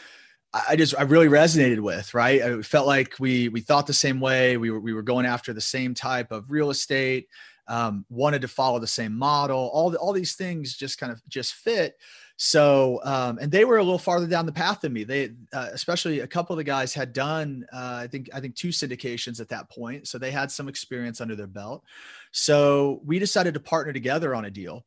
I 0.55 0.75
just 0.75 0.95
I 0.99 1.03
really 1.03 1.29
resonated 1.29 1.81
with, 1.81 2.15
right? 2.15 2.41
I 2.41 2.63
felt 2.63 2.87
like 2.87 3.17
we 3.21 3.51
we 3.51 3.61
thought 3.61 3.87
the 3.87 3.93
same 3.93 4.21
way. 4.21 4.57
We 4.57 4.71
were 4.71 4.81
we 4.81 4.95
were 4.95 5.03
going 5.03 5.27
after 5.27 5.53
the 5.53 5.61
same 5.61 5.93
type 5.93 6.33
of 6.33 6.51
real 6.51 6.71
estate 6.71 7.29
um, 7.71 8.05
wanted 8.11 8.43
to 8.43 8.49
follow 8.49 8.81
the 8.81 8.87
same 8.87 9.17
model. 9.17 9.71
All 9.73 9.91
the, 9.91 9.99
all 9.99 10.13
these 10.13 10.35
things 10.35 10.77
just 10.77 10.99
kind 10.99 11.13
of 11.13 11.23
just 11.29 11.55
fit. 11.55 11.97
So, 12.43 13.01
um, 13.05 13.39
and 13.39 13.53
they 13.53 13.67
were 13.67 13.77
a 13.77 13.83
little 13.83 13.99
farther 13.99 14.27
down 14.27 14.47
the 14.47 14.53
path 14.53 14.81
than 14.81 14.95
me. 14.95 15.05
They, 15.05 15.33
uh, 15.53 15.69
especially 15.73 16.21
a 16.21 16.27
couple 16.27 16.55
of 16.55 16.57
the 16.57 16.65
guys 16.65 16.95
had 16.95 17.13
done, 17.13 17.67
uh, 17.71 18.01
I 18.01 18.07
think, 18.07 18.31
I 18.33 18.41
think 18.41 18.57
two 18.57 18.69
syndications 18.69 19.43
at 19.43 19.51
that 19.51 19.69
point. 19.69 20.09
So 20.09 20.17
they 20.17 20.31
had 20.31 20.51
some 20.51 20.67
experience 20.67 21.21
under 21.21 21.37
their 21.37 21.47
belt. 21.47 21.85
So 22.33 23.03
we 23.05 23.19
decided 23.19 23.53
to 23.53 23.61
partner 23.61 23.93
together 23.93 24.35
on 24.35 24.47
a 24.47 24.51
deal. 24.51 24.87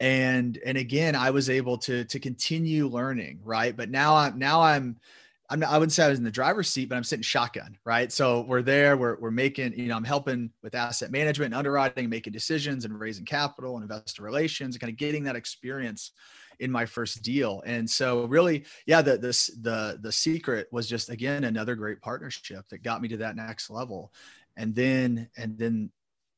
And, 0.00 0.58
and 0.66 0.76
again, 0.76 1.14
I 1.14 1.30
was 1.30 1.48
able 1.48 1.78
to, 1.78 2.04
to 2.06 2.18
continue 2.18 2.88
learning. 2.88 3.38
Right. 3.44 3.76
But 3.76 3.88
now 3.88 4.16
I'm, 4.16 4.36
now 4.36 4.60
I'm, 4.60 4.98
I'm 5.50 5.62
I 5.62 5.78
wouldn't 5.78 5.92
say 5.92 6.04
I 6.04 6.08
was 6.08 6.18
in 6.18 6.24
the 6.24 6.32
driver's 6.32 6.68
seat, 6.68 6.88
but 6.88 6.96
I'm 6.96 7.04
sitting 7.04 7.22
shotgun, 7.22 7.78
right? 7.84 8.10
So 8.10 8.40
we're 8.40 8.62
there, 8.62 8.96
we're, 8.96 9.16
we're 9.20 9.30
making, 9.30 9.78
you 9.78 9.86
know, 9.86 9.96
I'm 9.96 10.02
helping 10.02 10.50
with 10.64 10.74
asset 10.74 11.12
management 11.12 11.52
and 11.52 11.58
underwriting, 11.58 12.08
making 12.08 12.32
decisions 12.32 12.84
and 12.84 12.98
raising 12.98 13.24
capital 13.24 13.76
and 13.76 13.82
investor 13.82 14.24
relations, 14.24 14.74
and 14.74 14.80
kind 14.80 14.92
of 14.92 14.96
getting 14.96 15.24
that 15.24 15.36
experience 15.36 16.10
in 16.60 16.70
my 16.70 16.86
first 16.86 17.22
deal. 17.22 17.62
And 17.66 17.88
so 17.88 18.26
really, 18.26 18.64
yeah, 18.86 19.02
the, 19.02 19.18
this, 19.18 19.48
the, 19.60 19.98
the 20.00 20.12
secret 20.12 20.68
was 20.70 20.86
just, 20.86 21.08
again, 21.08 21.44
another 21.44 21.74
great 21.74 22.00
partnership 22.00 22.68
that 22.68 22.82
got 22.82 23.02
me 23.02 23.08
to 23.08 23.16
that 23.16 23.34
next 23.34 23.70
level. 23.70 24.12
And 24.56 24.74
then, 24.74 25.28
and 25.36 25.58
then, 25.58 25.90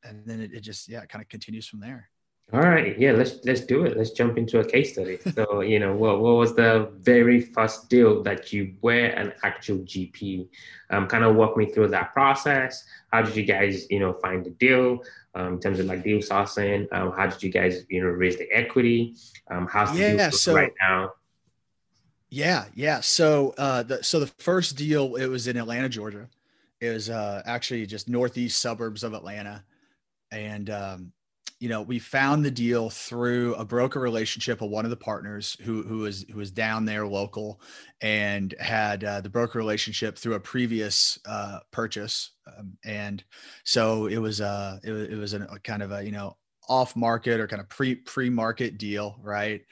and 0.04 0.24
then 0.24 0.40
it, 0.40 0.52
it 0.54 0.60
just, 0.60 0.88
yeah, 0.88 1.02
it 1.02 1.08
kind 1.08 1.22
of 1.22 1.28
continues 1.28 1.66
from 1.66 1.80
there. 1.80 2.08
All 2.52 2.60
right, 2.60 2.98
yeah, 2.98 3.12
let's 3.12 3.42
let's 3.44 3.62
do 3.62 3.86
it. 3.86 3.96
Let's 3.96 4.10
jump 4.10 4.36
into 4.36 4.60
a 4.60 4.64
case 4.64 4.92
study. 4.92 5.18
So, 5.34 5.62
you 5.62 5.78
know, 5.78 5.96
what 5.96 6.20
what 6.20 6.34
was 6.34 6.54
the 6.54 6.92
very 7.00 7.40
first 7.40 7.88
deal 7.88 8.22
that 8.24 8.52
you 8.52 8.74
were 8.82 9.06
an 9.06 9.32
actual 9.42 9.78
GP? 9.78 10.48
Um, 10.90 11.06
kind 11.06 11.24
of 11.24 11.34
walk 11.34 11.56
me 11.56 11.64
through 11.64 11.88
that 11.88 12.12
process. 12.12 12.84
How 13.10 13.22
did 13.22 13.34
you 13.34 13.44
guys, 13.44 13.86
you 13.88 14.00
know, 14.00 14.12
find 14.12 14.44
the 14.44 14.50
deal 14.50 15.02
um, 15.34 15.54
in 15.54 15.60
terms 15.60 15.78
of 15.80 15.86
like 15.86 16.04
deal 16.04 16.18
sourcing? 16.18 16.92
Um, 16.92 17.12
how 17.12 17.26
did 17.26 17.42
you 17.42 17.50
guys, 17.50 17.86
you 17.88 18.02
know, 18.02 18.08
raise 18.08 18.36
the 18.36 18.50
equity? 18.52 19.16
Um, 19.50 19.66
how's 19.66 19.90
the 19.92 20.00
yeah, 20.00 20.28
deal 20.28 20.32
so, 20.32 20.54
right 20.54 20.72
now? 20.78 21.14
Yeah, 22.28 22.66
yeah. 22.74 23.00
So, 23.00 23.54
uh, 23.56 23.82
the 23.82 24.04
so 24.04 24.20
the 24.20 24.26
first 24.26 24.76
deal 24.76 25.16
it 25.16 25.26
was 25.26 25.48
in 25.48 25.56
Atlanta, 25.56 25.88
Georgia. 25.88 26.28
It 26.82 26.90
was 26.90 27.08
uh, 27.08 27.42
actually 27.46 27.86
just 27.86 28.10
northeast 28.10 28.60
suburbs 28.60 29.04
of 29.04 29.14
Atlanta, 29.14 29.64
and 30.30 30.68
um, 30.68 31.12
you 31.62 31.68
know, 31.68 31.80
we 31.80 32.00
found 32.00 32.44
the 32.44 32.50
deal 32.50 32.90
through 32.90 33.54
a 33.54 33.64
broker 33.64 34.00
relationship 34.00 34.62
of 34.62 34.70
one 34.70 34.84
of 34.84 34.90
the 34.90 34.96
partners 34.96 35.56
who 35.62 35.84
who 35.84 35.98
was 35.98 36.24
who 36.28 36.38
was 36.38 36.50
down 36.50 36.84
there 36.84 37.06
local 37.06 37.60
and 38.00 38.52
had 38.58 39.04
uh, 39.04 39.20
the 39.20 39.28
broker 39.28 39.60
relationship 39.60 40.18
through 40.18 40.34
a 40.34 40.40
previous 40.40 41.20
uh, 41.24 41.60
purchase, 41.70 42.32
um, 42.48 42.76
and 42.84 43.22
so 43.62 44.06
it 44.06 44.18
was 44.18 44.40
uh 44.40 44.80
it 44.82 44.90
was, 44.90 45.08
it 45.08 45.14
was 45.14 45.34
a, 45.34 45.42
a 45.42 45.58
kind 45.60 45.84
of 45.84 45.92
a 45.92 46.04
you 46.04 46.10
know 46.10 46.36
off 46.68 46.96
market 46.96 47.38
or 47.38 47.46
kind 47.46 47.62
of 47.62 47.68
pre 47.68 47.94
pre 47.94 48.28
market 48.28 48.76
deal, 48.76 49.16
right? 49.22 49.62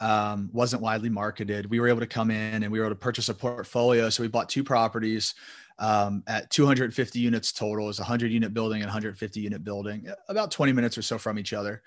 Um, 0.00 0.50
wasn't 0.52 0.82
widely 0.82 1.10
marketed. 1.10 1.70
We 1.70 1.78
were 1.78 1.86
able 1.86 2.00
to 2.00 2.08
come 2.08 2.32
in 2.32 2.64
and 2.64 2.72
we 2.72 2.80
were 2.80 2.86
able 2.86 2.96
to 2.96 3.00
purchase 3.00 3.28
a 3.28 3.34
portfolio. 3.34 4.10
So 4.10 4.24
we 4.24 4.28
bought 4.28 4.48
two 4.48 4.64
properties 4.64 5.36
um, 5.78 6.22
at 6.26 6.50
250 6.50 7.18
units 7.18 7.52
total. 7.52 7.88
Is 7.88 7.98
100 7.98 8.30
unit 8.30 8.54
building 8.54 8.82
and 8.82 8.88
150 8.88 9.40
unit 9.40 9.64
building, 9.64 10.08
about 10.28 10.50
20 10.50 10.72
minutes 10.72 10.96
or 10.96 11.02
so 11.02 11.18
from 11.18 11.38
each 11.38 11.52
other, 11.52 11.82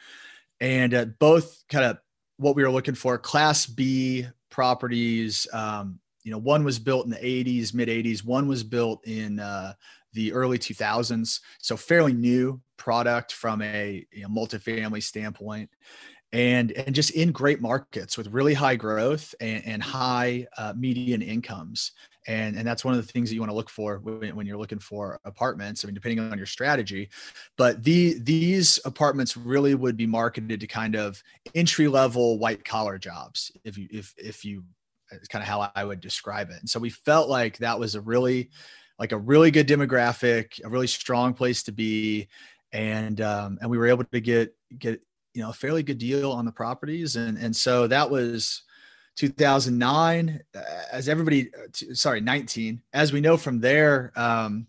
and 0.59 0.93
uh, 0.93 1.05
both 1.19 1.63
kind 1.69 1.85
of 1.85 1.97
what 2.37 2.55
we 2.55 2.63
were 2.63 2.71
looking 2.71 2.95
for. 2.95 3.17
Class 3.17 3.65
B 3.65 4.27
properties. 4.49 5.47
Um, 5.53 5.99
you 6.23 6.31
know, 6.31 6.37
one 6.37 6.63
was 6.63 6.79
built 6.79 7.05
in 7.05 7.11
the 7.11 7.17
80s, 7.17 7.73
mid 7.73 7.87
80s. 7.87 8.23
One 8.23 8.47
was 8.47 8.63
built 8.63 9.05
in 9.07 9.39
uh, 9.39 9.73
the 10.13 10.33
early 10.33 10.59
2000s, 10.59 11.39
so 11.59 11.77
fairly 11.77 12.13
new 12.13 12.59
product 12.77 13.33
from 13.33 13.61
a 13.61 14.05
you 14.11 14.23
know, 14.23 14.29
multifamily 14.29 15.03
standpoint 15.03 15.69
and 16.31 16.71
and 16.73 16.93
just 16.93 17.11
in 17.11 17.31
great 17.31 17.61
markets 17.61 18.17
with 18.17 18.27
really 18.27 18.53
high 18.53 18.75
growth 18.75 19.33
and, 19.39 19.65
and 19.65 19.83
high 19.83 20.47
uh, 20.57 20.73
median 20.77 21.21
incomes. 21.21 21.91
And 22.27 22.55
and 22.55 22.67
that's 22.67 22.85
one 22.85 22.93
of 22.93 23.05
the 23.05 23.11
things 23.11 23.29
that 23.29 23.35
you 23.35 23.41
want 23.41 23.51
to 23.51 23.55
look 23.55 23.69
for 23.69 23.97
when, 23.99 24.35
when, 24.35 24.45
you're 24.45 24.57
looking 24.57 24.79
for 24.79 25.19
apartments 25.25 25.83
i 25.83 25.87
mean 25.87 25.95
depending 25.95 26.19
on 26.19 26.37
your 26.37 26.45
strategy. 26.45 27.09
But 27.57 27.83
the 27.83 28.19
these 28.19 28.79
apartments 28.85 29.35
really 29.35 29.73
would 29.73 29.97
be 29.97 30.05
marketed 30.05 30.59
to 30.59 30.67
kind 30.67 30.95
of 30.95 31.21
entry 31.55 31.87
level 31.87 32.37
white 32.37 32.63
collar 32.63 32.99
jobs 32.99 33.51
if 33.63 33.77
you 33.77 33.87
if 33.91 34.13
if 34.17 34.45
you 34.45 34.63
it's 35.11 35.27
kind 35.27 35.41
of 35.41 35.47
how 35.47 35.71
i 35.75 35.83
would 35.83 36.01
describe 36.01 36.49
it. 36.51 36.57
And 36.59 36.69
so 36.69 36.79
we 36.79 36.91
felt 36.91 37.29
like 37.29 37.57
that 37.57 37.79
was 37.79 37.95
a 37.95 38.01
really 38.01 38.51
like 38.99 39.13
a 39.13 39.17
really 39.17 39.49
good 39.49 39.67
demographic 39.67 40.63
a 40.63 40.69
really 40.69 40.87
strong 40.87 41.33
place 41.33 41.63
to 41.63 41.71
be. 41.71 42.27
And 42.71 43.19
um, 43.21 43.57
and 43.61 43.71
we 43.71 43.79
were 43.79 43.87
able 43.87 44.03
to 44.03 44.19
get 44.19 44.55
get 44.77 45.01
you 45.33 45.41
know 45.41 45.49
a 45.49 45.53
fairly 45.53 45.83
good 45.83 45.97
deal 45.97 46.31
on 46.31 46.45
the 46.45 46.51
properties. 46.51 47.15
And 47.15 47.37
and 47.37 47.55
so 47.55 47.87
that 47.87 48.09
was 48.09 48.63
2009 49.17 50.41
uh, 50.55 50.61
as 50.91 51.09
everybody 51.09 51.51
uh, 51.53 51.93
sorry 51.93 52.21
19 52.21 52.81
as 52.93 53.11
we 53.11 53.19
know 53.19 53.35
from 53.35 53.59
there 53.59 54.13
um 54.15 54.65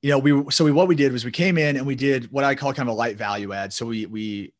you 0.00 0.10
know 0.10 0.18
we 0.18 0.48
so 0.48 0.64
we 0.64 0.70
what 0.70 0.86
we 0.86 0.94
did 0.94 1.10
was 1.10 1.24
we 1.24 1.32
came 1.32 1.58
in 1.58 1.76
and 1.76 1.84
we 1.84 1.96
did 1.96 2.30
what 2.30 2.44
i 2.44 2.54
call 2.54 2.72
kind 2.72 2.88
of 2.88 2.94
a 2.94 2.96
light 2.96 3.16
value 3.16 3.52
add. 3.52 3.72
So 3.72 3.86
we 3.86 4.06
we 4.06 4.52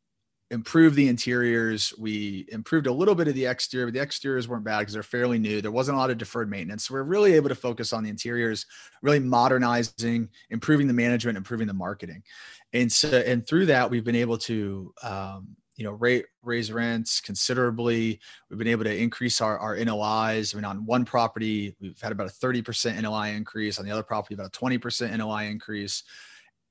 improved 0.52 0.96
the 0.96 1.08
interiors. 1.08 1.94
We 1.98 2.46
improved 2.52 2.86
a 2.86 2.92
little 2.92 3.14
bit 3.14 3.26
of 3.26 3.34
the 3.34 3.46
exterior 3.46 3.86
but 3.86 3.94
the 3.94 4.00
exteriors 4.00 4.46
weren't 4.46 4.64
bad 4.64 4.80
because 4.80 4.92
they're 4.92 5.02
fairly 5.02 5.38
new. 5.38 5.62
There 5.62 5.70
wasn't 5.70 5.96
a 5.96 5.98
lot 5.98 6.10
of 6.10 6.18
deferred 6.18 6.50
maintenance. 6.50 6.86
So 6.86 6.94
we're 6.94 7.04
really 7.04 7.32
able 7.32 7.48
to 7.48 7.54
focus 7.54 7.92
on 7.94 8.04
the 8.04 8.10
interiors 8.10 8.66
really 9.00 9.18
modernizing 9.18 10.28
improving 10.50 10.86
the 10.86 10.92
management 10.92 11.38
improving 11.38 11.66
the 11.66 11.74
marketing 11.74 12.22
and 12.72 12.90
so 12.90 13.08
and 13.08 13.46
through 13.46 13.66
that 13.66 13.90
we've 13.90 14.04
been 14.04 14.16
able 14.16 14.38
to 14.38 14.94
um, 15.02 15.56
you 15.76 15.84
know, 15.84 15.92
rate, 15.92 16.26
raise 16.42 16.70
rents 16.70 17.20
considerably. 17.20 18.20
We've 18.48 18.58
been 18.58 18.68
able 18.68 18.84
to 18.84 18.96
increase 18.96 19.40
our, 19.40 19.58
our 19.58 19.76
NOIs. 19.76 20.54
I 20.54 20.56
mean, 20.56 20.64
on 20.64 20.84
one 20.84 21.04
property, 21.04 21.74
we've 21.80 22.00
had 22.00 22.12
about 22.12 22.28
a 22.28 22.32
30% 22.32 23.00
NOI 23.02 23.30
increase. 23.30 23.78
On 23.78 23.84
the 23.84 23.90
other 23.90 24.02
property, 24.02 24.34
about 24.34 24.46
a 24.46 24.50
20% 24.50 25.16
NOI 25.16 25.46
increase. 25.46 26.04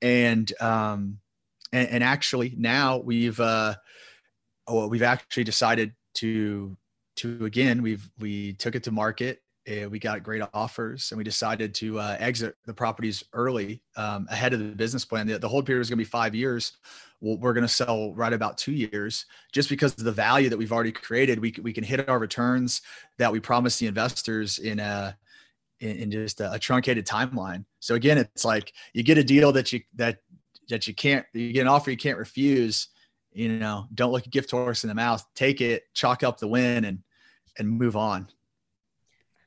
And, 0.00 0.50
um, 0.60 1.18
and, 1.72 1.88
and 1.88 2.04
actually 2.04 2.54
now 2.56 2.98
we've, 2.98 3.38
uh, 3.40 3.74
oh, 4.66 4.86
we've 4.88 5.02
actually 5.02 5.44
decided 5.44 5.92
to, 6.14 6.76
to 7.16 7.44
again, 7.44 7.82
we've, 7.82 8.08
we 8.18 8.54
took 8.54 8.74
it 8.74 8.84
to 8.84 8.92
market 8.92 9.41
and 9.66 9.90
we 9.90 9.98
got 9.98 10.22
great 10.22 10.42
offers 10.52 11.10
and 11.10 11.18
we 11.18 11.24
decided 11.24 11.74
to 11.74 11.98
uh, 11.98 12.16
exit 12.18 12.56
the 12.66 12.74
properties 12.74 13.22
early 13.32 13.80
um, 13.96 14.26
ahead 14.30 14.52
of 14.52 14.58
the 14.58 14.66
business 14.66 15.04
plan. 15.04 15.26
The, 15.26 15.38
the 15.38 15.48
hold 15.48 15.66
period 15.66 15.82
is 15.82 15.88
going 15.88 15.98
to 15.98 16.04
be 16.04 16.08
five 16.08 16.34
years. 16.34 16.72
Well, 17.20 17.38
we're 17.38 17.52
going 17.52 17.66
to 17.66 17.72
sell 17.72 18.12
right 18.14 18.32
about 18.32 18.58
two 18.58 18.72
years 18.72 19.26
just 19.52 19.68
because 19.68 19.92
of 19.92 20.04
the 20.04 20.12
value 20.12 20.48
that 20.48 20.58
we've 20.58 20.72
already 20.72 20.90
created. 20.90 21.38
We, 21.38 21.54
we 21.62 21.72
can 21.72 21.84
hit 21.84 22.08
our 22.08 22.18
returns 22.18 22.82
that 23.18 23.30
we 23.30 23.38
promised 23.38 23.78
the 23.78 23.86
investors 23.86 24.58
in 24.58 24.80
a, 24.80 25.16
in, 25.78 25.96
in 25.96 26.10
just 26.10 26.40
a, 26.40 26.52
a 26.52 26.58
truncated 26.58 27.06
timeline. 27.06 27.64
So 27.78 27.94
again, 27.94 28.18
it's 28.18 28.44
like 28.44 28.72
you 28.92 29.04
get 29.04 29.18
a 29.18 29.24
deal 29.24 29.52
that 29.52 29.72
you, 29.72 29.82
that, 29.94 30.18
that 30.68 30.88
you 30.88 30.94
can't, 30.94 31.24
you 31.32 31.52
get 31.52 31.62
an 31.62 31.68
offer 31.68 31.90
you 31.92 31.96
can't 31.96 32.18
refuse, 32.18 32.88
you 33.32 33.48
know, 33.48 33.86
don't 33.94 34.10
look 34.10 34.26
a 34.26 34.30
gift 34.30 34.50
horse 34.50 34.82
in 34.82 34.88
the 34.88 34.94
mouth, 34.94 35.24
take 35.36 35.60
it, 35.60 35.84
chalk 35.94 36.24
up 36.24 36.38
the 36.38 36.48
win 36.48 36.84
and, 36.84 36.98
and 37.58 37.68
move 37.68 37.96
on. 37.96 38.26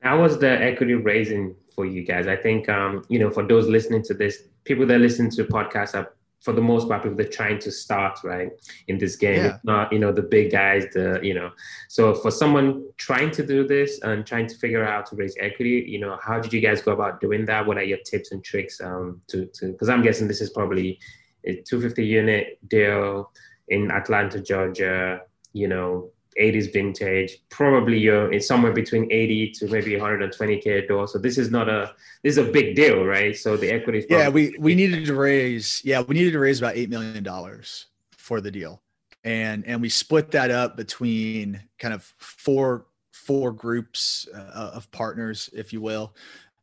How 0.06 0.22
was 0.22 0.38
the 0.38 0.50
equity 0.50 0.94
raising 0.94 1.56
for 1.74 1.84
you 1.84 2.04
guys? 2.04 2.28
I 2.28 2.36
think, 2.36 2.68
um, 2.68 3.04
you 3.08 3.18
know, 3.18 3.28
for 3.28 3.42
those 3.42 3.66
listening 3.66 4.02
to 4.04 4.14
this, 4.14 4.44
people 4.64 4.86
that 4.86 5.00
listen 5.00 5.30
to 5.30 5.44
podcasts 5.44 5.94
are, 5.94 6.14
for 6.40 6.52
the 6.52 6.60
most 6.60 6.88
part, 6.88 7.02
people 7.02 7.16
that 7.16 7.26
are 7.26 7.32
trying 7.32 7.58
to 7.58 7.72
start, 7.72 8.20
right, 8.22 8.50
in 8.86 8.98
this 8.98 9.16
game. 9.16 9.44
Yeah. 9.44 9.58
not, 9.64 9.92
you 9.92 9.98
know, 9.98 10.12
the 10.12 10.22
big 10.22 10.52
guys, 10.52 10.86
the, 10.92 11.18
you 11.24 11.34
know. 11.34 11.50
So 11.88 12.14
for 12.14 12.30
someone 12.30 12.84
trying 12.98 13.32
to 13.32 13.44
do 13.44 13.66
this 13.66 14.00
and 14.02 14.24
trying 14.24 14.46
to 14.46 14.56
figure 14.56 14.84
out 14.84 14.92
how 14.92 15.10
to 15.10 15.16
raise 15.16 15.34
equity, 15.40 15.84
you 15.88 15.98
know, 15.98 16.18
how 16.22 16.38
did 16.38 16.52
you 16.52 16.60
guys 16.60 16.82
go 16.82 16.92
about 16.92 17.20
doing 17.20 17.44
that? 17.46 17.66
What 17.66 17.76
are 17.76 17.82
your 17.82 17.98
tips 17.98 18.30
and 18.30 18.44
tricks 18.44 18.80
um, 18.80 19.20
to, 19.26 19.46
to, 19.46 19.72
because 19.72 19.88
I'm 19.88 20.02
guessing 20.02 20.28
this 20.28 20.40
is 20.40 20.50
probably 20.50 21.00
a 21.44 21.62
250 21.62 22.06
unit 22.06 22.58
deal 22.68 23.32
in 23.68 23.90
Atlanta, 23.90 24.40
Georgia, 24.40 25.22
you 25.52 25.66
know, 25.66 26.10
80s 26.40 26.72
vintage. 26.72 27.38
Probably 27.48 27.98
you're 27.98 28.32
in 28.32 28.40
somewhere 28.40 28.72
between 28.72 29.10
80 29.10 29.50
to 29.52 29.68
maybe 29.68 29.92
120k 29.92 30.84
a 30.84 30.86
door. 30.86 31.08
So 31.08 31.18
this 31.18 31.38
is 31.38 31.50
not 31.50 31.68
a 31.68 31.94
this 32.22 32.36
is 32.36 32.38
a 32.38 32.50
big 32.50 32.76
deal, 32.76 33.04
right? 33.04 33.36
So 33.36 33.56
the 33.56 33.70
equity. 33.70 34.04
Yeah, 34.08 34.28
we 34.28 34.54
we 34.58 34.74
needed 34.74 35.06
to 35.06 35.14
raise. 35.14 35.80
Yeah, 35.84 36.00
we 36.00 36.14
needed 36.14 36.32
to 36.32 36.38
raise 36.38 36.58
about 36.58 36.76
eight 36.76 36.90
million 36.90 37.22
dollars 37.22 37.86
for 38.16 38.40
the 38.40 38.50
deal, 38.50 38.82
and 39.24 39.66
and 39.66 39.80
we 39.80 39.88
split 39.88 40.30
that 40.32 40.50
up 40.50 40.76
between 40.76 41.62
kind 41.78 41.94
of 41.94 42.02
four 42.18 42.86
four 43.12 43.52
groups 43.52 44.28
uh, 44.34 44.70
of 44.74 44.90
partners, 44.92 45.50
if 45.52 45.72
you 45.72 45.80
will, 45.80 46.14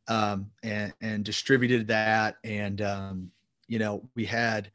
um, 0.08 0.50
and 0.62 0.92
and 1.00 1.24
distributed 1.24 1.88
that, 1.88 2.36
and 2.44 2.80
um, 2.82 3.30
you 3.66 3.78
know 3.78 4.02
we 4.14 4.24
had 4.24 4.70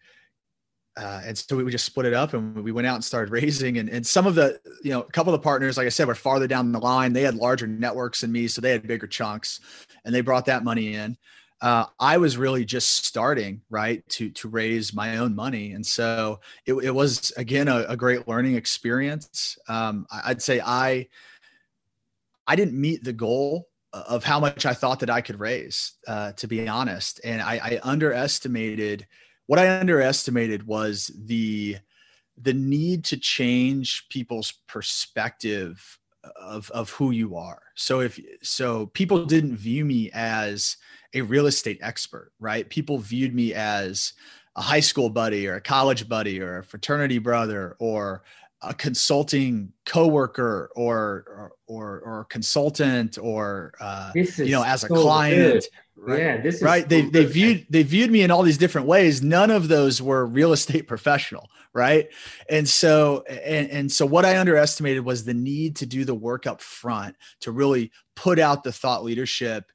uh, 0.98 1.22
and 1.24 1.38
so 1.38 1.56
we 1.56 1.72
just 1.72 1.86
split 1.86 2.06
it 2.06 2.14
up 2.14 2.34
and 2.34 2.56
we 2.56 2.72
went 2.72 2.88
out 2.88 2.96
and 2.96 3.04
started 3.04 3.32
raising. 3.32 3.78
And, 3.78 3.90
and 3.90 4.06
some 4.06 4.28
of 4.28 4.36
the 4.36 4.60
you 4.84 4.92
know 4.92 5.02
a 5.02 5.12
couple 5.12 5.34
of 5.34 5.40
the 5.40 5.44
partners 5.44 5.78
like 5.78 5.86
i 5.86 5.90
said 5.90 6.08
were 6.08 6.16
farther 6.16 6.48
down 6.48 6.72
the 6.72 6.80
line. 6.80 7.14
They 7.14 7.24
had 7.24 7.36
larger 7.36 7.68
networks 7.68 8.22
than 8.22 8.32
me 8.32 8.48
so 8.48 8.62
they 8.62 8.72
had 8.72 8.88
bigger 8.88 9.08
chunks 9.08 9.60
and 10.06 10.14
they 10.14 10.22
brought 10.22 10.46
that 10.46 10.64
money 10.64 10.96
in. 10.96 11.18
Uh, 11.62 11.86
i 12.00 12.18
was 12.18 12.38
really 12.38 12.64
just 12.64 13.06
starting 13.06 13.62
right 13.70 14.08
to 14.10 14.30
to 14.32 14.48
raise 14.48 14.94
my 14.94 15.18
own 15.18 15.36
money. 15.36 15.74
And 15.74 15.86
so 15.86 16.40
it, 16.66 16.74
it 16.74 16.92
was 16.92 17.32
again 17.38 17.68
a, 17.68 17.86
a 17.90 17.98
great 17.98 18.28
learning 18.28 18.56
experience. 18.56 19.58
Um, 19.68 20.06
i'd 20.26 20.42
say 20.42 20.62
i 20.66 21.08
i 22.48 22.56
didn't 22.56 22.80
meet 22.80 23.04
the 23.04 23.14
goal 23.14 23.68
of 23.92 24.24
how 24.24 24.40
much 24.40 24.66
i 24.66 24.74
thought 24.74 25.00
that 25.00 25.10
i 25.10 25.22
could 25.22 25.40
raise 25.40 25.94
uh, 26.08 26.32
to 26.34 26.48
be 26.48 26.68
honest. 26.68 27.22
And 27.24 27.42
I, 27.42 27.56
I 27.56 27.80
underestimated 27.84 29.08
what 29.50 29.58
I 29.58 29.80
underestimated 29.80 30.68
was 30.68 31.10
the 31.26 31.78
the 32.40 32.54
need 32.54 33.04
to 33.06 33.18
change 33.18 34.06
people's 34.10 34.54
perspective 34.68 35.98
of 36.40 36.70
of 36.70 36.92
who 36.92 37.10
you 37.10 37.36
are. 37.36 37.64
So 37.74 38.02
if 38.02 38.20
so 38.44 38.86
people 38.86 39.26
didn't 39.26 39.58
view 39.58 39.86
me 39.86 40.12
as 40.14 40.78
a 41.16 41.22
real 41.22 41.48
estate 41.48 41.80
expert, 41.82 42.32
right? 42.40 42.70
People 42.70 43.00
viewed 43.00 43.34
me 43.34 43.56
as 43.56 44.14
a 44.56 44.62
high 44.62 44.82
school 44.82 45.10
buddy 45.10 45.48
or 45.48 45.56
a 45.56 45.62
college 45.62 46.08
buddy 46.08 46.40
or 46.40 46.60
a 46.60 46.64
fraternity 46.64 47.18
brother 47.18 47.76
or 47.80 48.22
a 48.62 48.74
consulting 48.74 49.72
coworker 49.86 50.70
or 50.76 51.24
or 51.28 51.52
or, 51.68 52.00
or 52.02 52.26
consultant 52.26 53.18
or 53.18 53.74
uh, 53.80 54.12
you 54.16 54.52
know 54.52 54.64
as 54.64 54.84
a 54.84 54.88
so 54.88 54.96
client 54.96 55.54
good. 55.54 55.66
right? 55.96 56.20
Yeah 56.20 56.38
this 56.42 56.62
right? 56.62 56.88
They, 56.88 57.04
so 57.04 57.10
they 57.10 57.26
viewed 57.26 57.66
they 57.70 57.84
viewed 57.84 58.12
me 58.12 58.22
in 58.22 58.32
all 58.32 58.44
these 58.44 58.58
different 58.58 58.88
ways. 58.88 59.22
None 59.22 59.52
of 59.52 59.68
those 59.68 60.02
were 60.02 60.26
real 60.26 60.54
estate 60.54 60.88
professional 60.88 61.50
right? 61.74 62.10
And 62.50 62.68
so 62.68 63.24
and, 63.30 63.70
and 63.70 63.92
so 63.92 64.06
what 64.06 64.26
i 64.26 64.40
underestimated 64.40 65.06
was 65.06 65.24
the 65.24 65.34
need 65.34 65.76
to 65.78 65.86
do 65.86 66.04
the 66.04 66.16
work 66.16 66.48
up 66.48 66.62
front 66.62 67.16
to 67.42 67.52
really 67.52 67.92
put 68.16 68.40
out 68.40 68.64
the 68.64 68.72
thought 68.72 69.04
leadership 69.04 69.72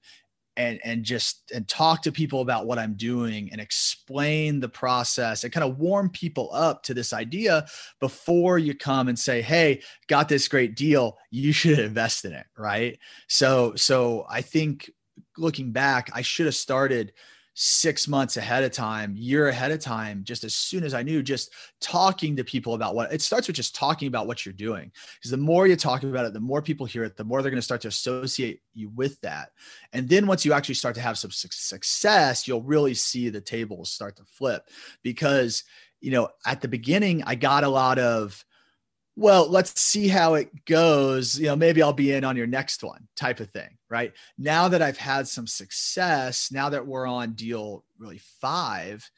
and 0.57 0.81
and 0.85 1.05
just 1.05 1.51
and 1.53 1.67
talk 1.67 2.03
to 2.03 2.13
people 2.13 2.41
about 2.41 2.67
what 2.67 2.79
I'm 2.79 2.95
doing 2.95 3.51
and 3.51 3.61
explain 3.61 4.61
the 4.61 4.69
process 4.69 5.45
and 5.45 5.53
kind 5.53 5.65
of 5.65 5.79
warm 5.79 6.11
people 6.11 6.51
up 6.53 6.83
to 6.85 6.95
this 6.95 7.13
idea 7.13 7.67
before 8.01 8.59
you 8.59 8.75
come 8.75 9.09
and 9.09 9.19
say, 9.19 9.43
"Hey, 9.43 9.83
got 10.07 10.29
this 10.29 10.49
great 10.49 10.77
deal, 10.77 11.19
you 11.31 11.53
should 11.53 11.79
invest 11.79 12.25
in 12.25 12.33
it." 12.33 12.47
Right? 12.57 12.99
So 13.29 13.75
so 13.77 14.27
I 14.29 14.43
think 14.43 14.91
looking 15.37 15.73
back, 15.73 16.11
I 16.15 16.23
should 16.23 16.47
have 16.47 16.55
started 16.55 17.13
six 17.55 18.09
months 18.09 18.37
ahead 18.37 18.65
of 18.65 18.73
time, 18.73 19.15
year 19.17 19.49
ahead 19.49 19.71
of 19.71 19.79
time, 19.79 20.23
just 20.25 20.43
as 20.43 20.55
soon 20.55 20.83
as 20.83 20.93
I 20.93 21.05
knew, 21.05 21.23
just 21.23 21.53
talking 21.81 22.35
to 22.37 22.45
people 22.45 22.75
about 22.75 22.97
what 22.97 23.13
it 23.13 23.23
starts 23.23 23.47
with 23.47 23.55
just 23.55 23.77
talking 23.77 24.09
about 24.09 24.27
what 24.27 24.45
you're 24.45 24.53
doing. 24.53 24.91
Because 25.15 25.31
the 25.31 25.37
more 25.37 25.67
you 25.67 25.77
talk 25.77 26.03
about 26.03 26.27
it, 26.27 26.33
the 26.33 26.41
more 26.41 26.61
people 26.61 26.85
hear 26.85 27.05
it, 27.05 27.17
the 27.17 27.25
more 27.25 27.43
they're 27.43 27.53
going 27.53 27.59
to 27.59 27.63
start 27.63 27.81
to 27.83 27.89
associate 27.89 28.61
you 28.75 28.89
with 28.91 29.21
that. 29.21 29.51
And 29.93 30.09
then 30.09 30.27
once 30.27 30.45
you 30.45 30.53
actually 30.53 30.75
start 30.75 30.97
to 30.97 31.01
have 31.01 31.17
some 31.17 31.31
success, 31.31 32.49
you'll 32.49 32.63
really 32.63 32.95
see 32.95 33.29
the 33.29 33.41
tables 33.41 33.91
start 33.91 34.17
to 34.17 34.25
flip. 34.25 34.69
Because, 35.05 35.63
you 36.01 36.11
know, 36.11 36.31
at 36.45 36.61
the 36.61 36.69
beginning, 36.69 37.23
I 37.25 37.37
got 37.37 37.63
a 37.63 37.69
lot 37.69 38.01
of, 38.01 38.45
well, 39.17 39.49
let's 39.49 39.81
see 39.81 40.09
how 40.09 40.35
it 40.35 40.65
goes. 40.65 41.39
You 41.39 41.47
know, 41.47 41.57
maybe 41.57 41.83
I'll 41.83 41.93
be 41.93 42.13
in 42.13 42.25
on 42.25 42.37
your 42.37 42.47
next 42.47 42.83
one 42.83 43.07
type 43.17 43.41
of 43.41 43.51
thing. 43.51 43.77
Right. 43.89 44.13
Now 44.39 44.67
that 44.69 44.83
I've 44.83 44.99
had 44.99 45.29
some 45.29 45.47
success, 45.47 46.51
now 46.51 46.69
that 46.71 46.85
we're 46.85 47.07
on 47.07 47.35
deal 47.35 47.85
really 47.97 48.21
five, 48.41 49.09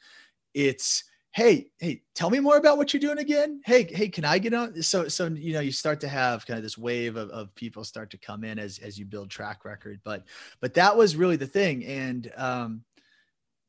it's, 0.53 1.03
hey, 1.31 1.71
hey, 1.79 2.03
tell 2.13 2.29
me 2.29 2.39
more 2.39 2.57
about 2.57 2.77
what 2.77 2.93
you're 2.93 3.01
doing 3.01 3.17
again. 3.17 3.61
Hey, 3.65 3.83
hey, 3.83 4.07
can 4.07 4.23
I 4.23 4.37
get 4.37 4.53
on? 4.53 4.81
So, 4.83 5.07
so, 5.07 5.27
you 5.27 5.53
know, 5.53 5.61
you 5.61 5.71
start 5.71 5.99
to 6.01 6.07
have 6.07 6.45
kind 6.45 6.57
of 6.57 6.63
this 6.63 6.77
wave 6.77 7.15
of, 7.15 7.29
of 7.31 7.53
people 7.55 7.83
start 7.83 8.11
to 8.11 8.17
come 8.17 8.43
in 8.43 8.59
as, 8.59 8.77
as 8.79 8.99
you 8.99 9.05
build 9.05 9.31
track 9.31 9.65
record. 9.65 9.99
But, 10.03 10.25
but 10.61 10.75
that 10.75 10.95
was 10.95 11.15
really 11.15 11.37
the 11.37 11.47
thing. 11.47 11.83
And, 11.85 12.31
um, 12.37 12.83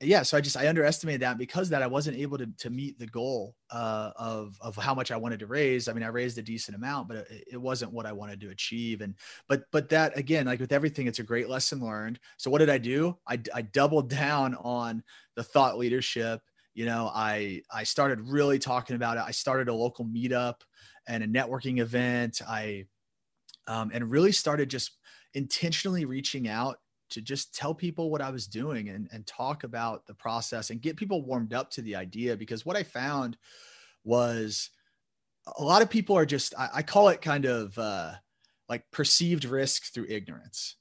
yeah, 0.00 0.22
so 0.22 0.36
I 0.36 0.40
just 0.40 0.56
I 0.56 0.68
underestimated 0.68 1.22
that 1.22 1.38
because 1.38 1.68
that 1.70 1.82
I 1.82 1.88
wasn't 1.88 2.18
able 2.18 2.38
to 2.38 2.46
to 2.58 2.70
meet 2.70 3.00
the 3.00 3.06
goal 3.06 3.56
uh, 3.70 4.12
of 4.16 4.56
of 4.60 4.76
how 4.76 4.94
much 4.94 5.10
I 5.10 5.16
wanted 5.16 5.40
to 5.40 5.46
raise. 5.46 5.88
I 5.88 5.92
mean, 5.92 6.04
I 6.04 6.08
raised 6.08 6.38
a 6.38 6.42
decent 6.42 6.76
amount, 6.76 7.08
but 7.08 7.16
it, 7.16 7.44
it, 7.52 7.56
wasn't 7.56 7.92
what 7.92 8.06
I 8.06 8.12
wanted 8.12 8.40
to 8.42 8.50
achieve. 8.50 9.00
And 9.00 9.16
but 9.48 9.64
but 9.72 9.88
that 9.88 10.16
again, 10.16 10.46
like 10.46 10.60
with 10.60 10.72
everything, 10.72 11.08
it's 11.08 11.18
a 11.18 11.24
great 11.24 11.48
lesson 11.48 11.80
learned. 11.80 12.20
So 12.36 12.48
what 12.48 12.58
did 12.58 12.70
I 12.70 12.78
do? 12.78 13.16
I 13.26 13.40
I 13.52 13.62
doubled 13.62 14.08
down 14.08 14.54
on 14.54 15.02
the 15.34 15.42
thought 15.42 15.78
leadership. 15.78 16.42
You 16.74 16.86
know, 16.86 17.10
I 17.12 17.62
I 17.72 17.82
started 17.82 18.20
really 18.20 18.60
talking 18.60 18.94
about 18.94 19.16
it. 19.16 19.24
I 19.26 19.32
started 19.32 19.68
a 19.68 19.74
local 19.74 20.04
meetup 20.04 20.60
and 21.08 21.24
a 21.24 21.26
networking 21.26 21.80
event. 21.80 22.40
I 22.48 22.84
um, 23.66 23.90
and 23.92 24.08
really 24.08 24.32
started 24.32 24.70
just 24.70 24.92
intentionally 25.34 26.04
reaching 26.04 26.46
out 26.46 26.78
to 27.10 27.20
just 27.20 27.54
tell 27.54 27.74
people 27.74 28.10
what 28.10 28.20
I 28.20 28.30
was 28.30 28.46
doing 28.46 28.88
and, 28.88 29.08
and 29.12 29.26
talk 29.26 29.64
about 29.64 30.06
the 30.06 30.14
process 30.14 30.70
and 30.70 30.80
get 30.80 30.96
people 30.96 31.22
warmed 31.22 31.54
up 31.54 31.70
to 31.72 31.82
the 31.82 31.96
idea. 31.96 32.36
Because 32.36 32.66
what 32.66 32.76
I 32.76 32.82
found 32.82 33.36
was 34.04 34.70
a 35.56 35.62
lot 35.62 35.82
of 35.82 35.90
people 35.90 36.16
are 36.16 36.26
just, 36.26 36.54
I, 36.58 36.68
I 36.74 36.82
call 36.82 37.08
it 37.08 37.22
kind 37.22 37.44
of 37.44 37.76
uh, 37.78 38.12
like 38.68 38.84
perceived 38.90 39.44
risk 39.44 39.92
through 39.92 40.06
ignorance. 40.08 40.76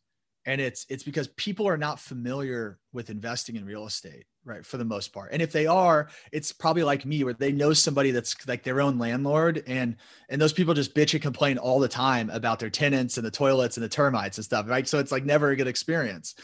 And 0.45 0.61
it's, 0.61 0.85
it's 0.89 1.03
because 1.03 1.27
people 1.29 1.67
are 1.67 1.77
not 1.77 1.99
familiar 1.99 2.79
with 2.93 3.09
investing 3.09 3.55
in 3.55 3.65
real 3.65 3.85
estate 3.85 4.25
right 4.47 4.65
for 4.65 4.77
the 4.77 4.85
most 4.85 5.13
part. 5.13 5.29
And 5.31 5.41
if 5.41 5.51
they 5.51 5.67
are 5.67 6.09
it's 6.31 6.51
probably 6.51 6.83
like 6.83 7.05
me 7.05 7.23
where 7.23 7.33
they 7.33 7.51
know 7.51 7.73
somebody 7.73 8.11
that's 8.11 8.47
like 8.47 8.63
their 8.63 8.81
own 8.81 8.97
landlord 8.97 9.63
and 9.67 9.95
and 10.29 10.41
those 10.41 10.53
people 10.53 10.73
just 10.73 10.95
bitch 10.95 11.13
and 11.13 11.21
complain 11.21 11.57
all 11.57 11.79
the 11.79 11.87
time 11.87 12.29
about 12.31 12.59
their 12.59 12.69
tenants 12.69 13.17
and 13.17 13.25
the 13.25 13.31
toilets 13.31 13.77
and 13.77 13.83
the 13.83 13.89
termites 13.89 14.37
and 14.37 14.45
stuff 14.45 14.67
right? 14.67 14.87
So 14.87 14.99
it's 14.99 15.11
like 15.11 15.25
never 15.25 15.51
a 15.51 15.55
good 15.55 15.67
experience. 15.67 16.35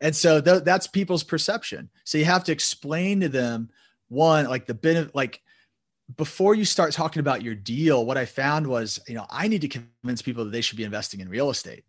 And 0.00 0.14
so 0.14 0.40
th- 0.40 0.62
that's 0.62 0.86
people's 0.86 1.24
perception. 1.24 1.90
So 2.04 2.18
you 2.18 2.24
have 2.24 2.44
to 2.44 2.52
explain 2.52 3.20
to 3.20 3.28
them 3.28 3.70
one 4.08 4.46
like 4.46 4.66
the 4.66 4.74
benefit 4.74 5.14
like 5.14 5.42
before 6.16 6.54
you 6.54 6.64
start 6.64 6.92
talking 6.92 7.20
about 7.20 7.42
your 7.42 7.54
deal, 7.54 8.06
what 8.06 8.16
I 8.16 8.24
found 8.24 8.66
was, 8.66 8.98
you 9.06 9.14
know, 9.14 9.26
I 9.28 9.48
need 9.48 9.60
to 9.60 9.68
convince 9.68 10.22
people 10.22 10.44
that 10.44 10.50
they 10.50 10.62
should 10.62 10.78
be 10.78 10.84
investing 10.84 11.20
in 11.20 11.28
real 11.28 11.50
estate. 11.50 11.84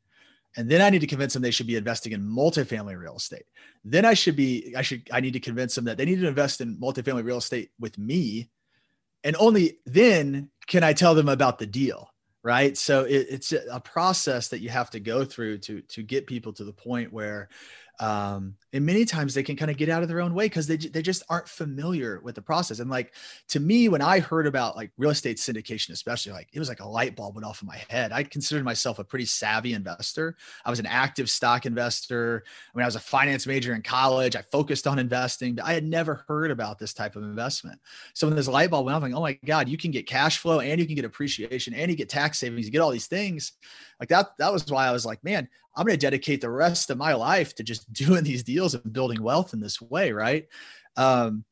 And 0.57 0.69
then 0.69 0.81
I 0.81 0.89
need 0.89 1.01
to 1.01 1.07
convince 1.07 1.33
them 1.33 1.41
they 1.41 1.51
should 1.51 1.67
be 1.67 1.75
investing 1.75 2.11
in 2.11 2.21
multifamily 2.21 2.97
real 2.97 3.17
estate. 3.17 3.45
Then 3.85 4.03
I 4.03 4.13
should 4.13 4.35
be, 4.35 4.73
I 4.75 4.81
should, 4.81 5.07
I 5.11 5.19
need 5.19 5.33
to 5.33 5.39
convince 5.39 5.75
them 5.75 5.85
that 5.85 5.97
they 5.97 6.05
need 6.05 6.19
to 6.19 6.27
invest 6.27 6.59
in 6.59 6.77
multifamily 6.77 7.23
real 7.23 7.37
estate 7.37 7.71
with 7.79 7.97
me. 7.97 8.49
And 9.23 9.35
only 9.37 9.79
then 9.85 10.49
can 10.67 10.83
I 10.83 10.93
tell 10.93 11.13
them 11.13 11.29
about 11.29 11.59
the 11.59 11.67
deal. 11.67 12.09
Right. 12.41 12.77
So 12.77 13.03
it, 13.03 13.27
it's 13.29 13.51
a 13.51 13.81
process 13.81 14.47
that 14.47 14.61
you 14.61 14.69
have 14.69 14.89
to 14.91 14.99
go 15.01 15.25
through 15.25 15.57
to, 15.59 15.81
to 15.81 16.01
get 16.01 16.25
people 16.25 16.53
to 16.53 16.63
the 16.63 16.73
point 16.73 17.11
where 17.11 17.49
um, 17.99 18.55
and 18.71 18.85
many 18.85 19.03
times 19.03 19.33
they 19.33 19.43
can 19.43 19.55
kind 19.55 19.69
of 19.69 19.75
get 19.75 19.89
out 19.89 20.03
of 20.03 20.07
their 20.07 20.21
own 20.21 20.33
way 20.33 20.45
because 20.45 20.67
they, 20.67 20.77
they 20.77 21.01
just 21.01 21.23
aren't 21.29 21.49
familiar 21.49 22.21
with 22.23 22.35
the 22.35 22.41
process. 22.41 22.79
And 22.79 22.89
like 22.89 23.13
to 23.49 23.59
me 23.59 23.89
when 23.89 24.01
i 24.01 24.19
heard 24.19 24.47
about 24.47 24.75
like 24.75 24.91
real 24.97 25.09
estate 25.11 25.37
syndication 25.37 25.89
especially 25.89 26.31
like 26.31 26.47
it 26.53 26.59
was 26.59 26.69
like 26.69 26.79
a 26.79 26.87
light 26.87 27.15
bulb 27.15 27.35
went 27.35 27.45
off 27.45 27.61
in 27.61 27.67
my 27.67 27.79
head. 27.89 28.11
I 28.11 28.23
considered 28.23 28.63
myself 28.63 28.99
a 28.99 29.03
pretty 29.03 29.25
savvy 29.25 29.73
investor. 29.73 30.37
I 30.63 30.69
was 30.69 30.79
an 30.79 30.85
active 30.85 31.29
stock 31.29 31.65
investor. 31.65 32.43
I 32.73 32.77
mean 32.77 32.83
i 32.83 32.87
was 32.87 32.95
a 32.95 33.01
finance 33.01 33.45
major 33.45 33.73
in 33.73 33.81
college. 33.81 34.35
I 34.35 34.43
focused 34.43 34.87
on 34.87 34.99
investing 34.99 35.55
but 35.55 35.65
i 35.65 35.73
had 35.73 35.83
never 35.83 36.23
heard 36.27 36.51
about 36.51 36.79
this 36.79 36.93
type 36.93 37.15
of 37.15 37.23
investment. 37.23 37.79
So 38.13 38.27
when 38.27 38.35
this 38.35 38.47
light 38.47 38.69
bulb 38.69 38.85
went 38.85 38.95
off 38.95 39.03
I'm 39.03 39.11
like 39.11 39.17
oh 39.17 39.21
my 39.21 39.39
god 39.45 39.67
you 39.67 39.77
can 39.77 39.91
get 39.91 40.07
cash 40.07 40.37
flow 40.37 40.61
and 40.61 40.79
you 40.79 40.85
can 40.85 40.95
get 40.95 41.05
appreciation 41.05 41.73
and 41.73 41.91
you 41.91 41.97
get 41.97 42.07
tax 42.07 42.39
savings 42.39 42.65
you 42.65 42.71
get 42.71 42.79
all 42.79 42.91
these 42.91 43.07
things. 43.07 43.53
Like 43.99 44.09
that 44.09 44.37
that 44.37 44.53
was 44.53 44.65
why 44.67 44.87
i 44.87 44.91
was 44.91 45.05
like 45.05 45.23
man 45.23 45.49
i'm 45.79 45.85
going 45.85 45.97
to 45.97 46.05
dedicate 46.05 46.41
the 46.41 46.49
rest 46.49 46.89
of 46.89 46.97
my 46.97 47.13
life 47.13 47.55
to 47.55 47.63
just 47.63 47.91
doing 47.93 48.23
these 48.23 48.43
deals 48.43 48.75
and 48.75 48.93
building 48.93 49.21
wealth 49.21 49.53
in 49.53 49.59
this 49.59 49.81
way 49.81 50.11
right 50.11 50.47
um, 50.97 51.45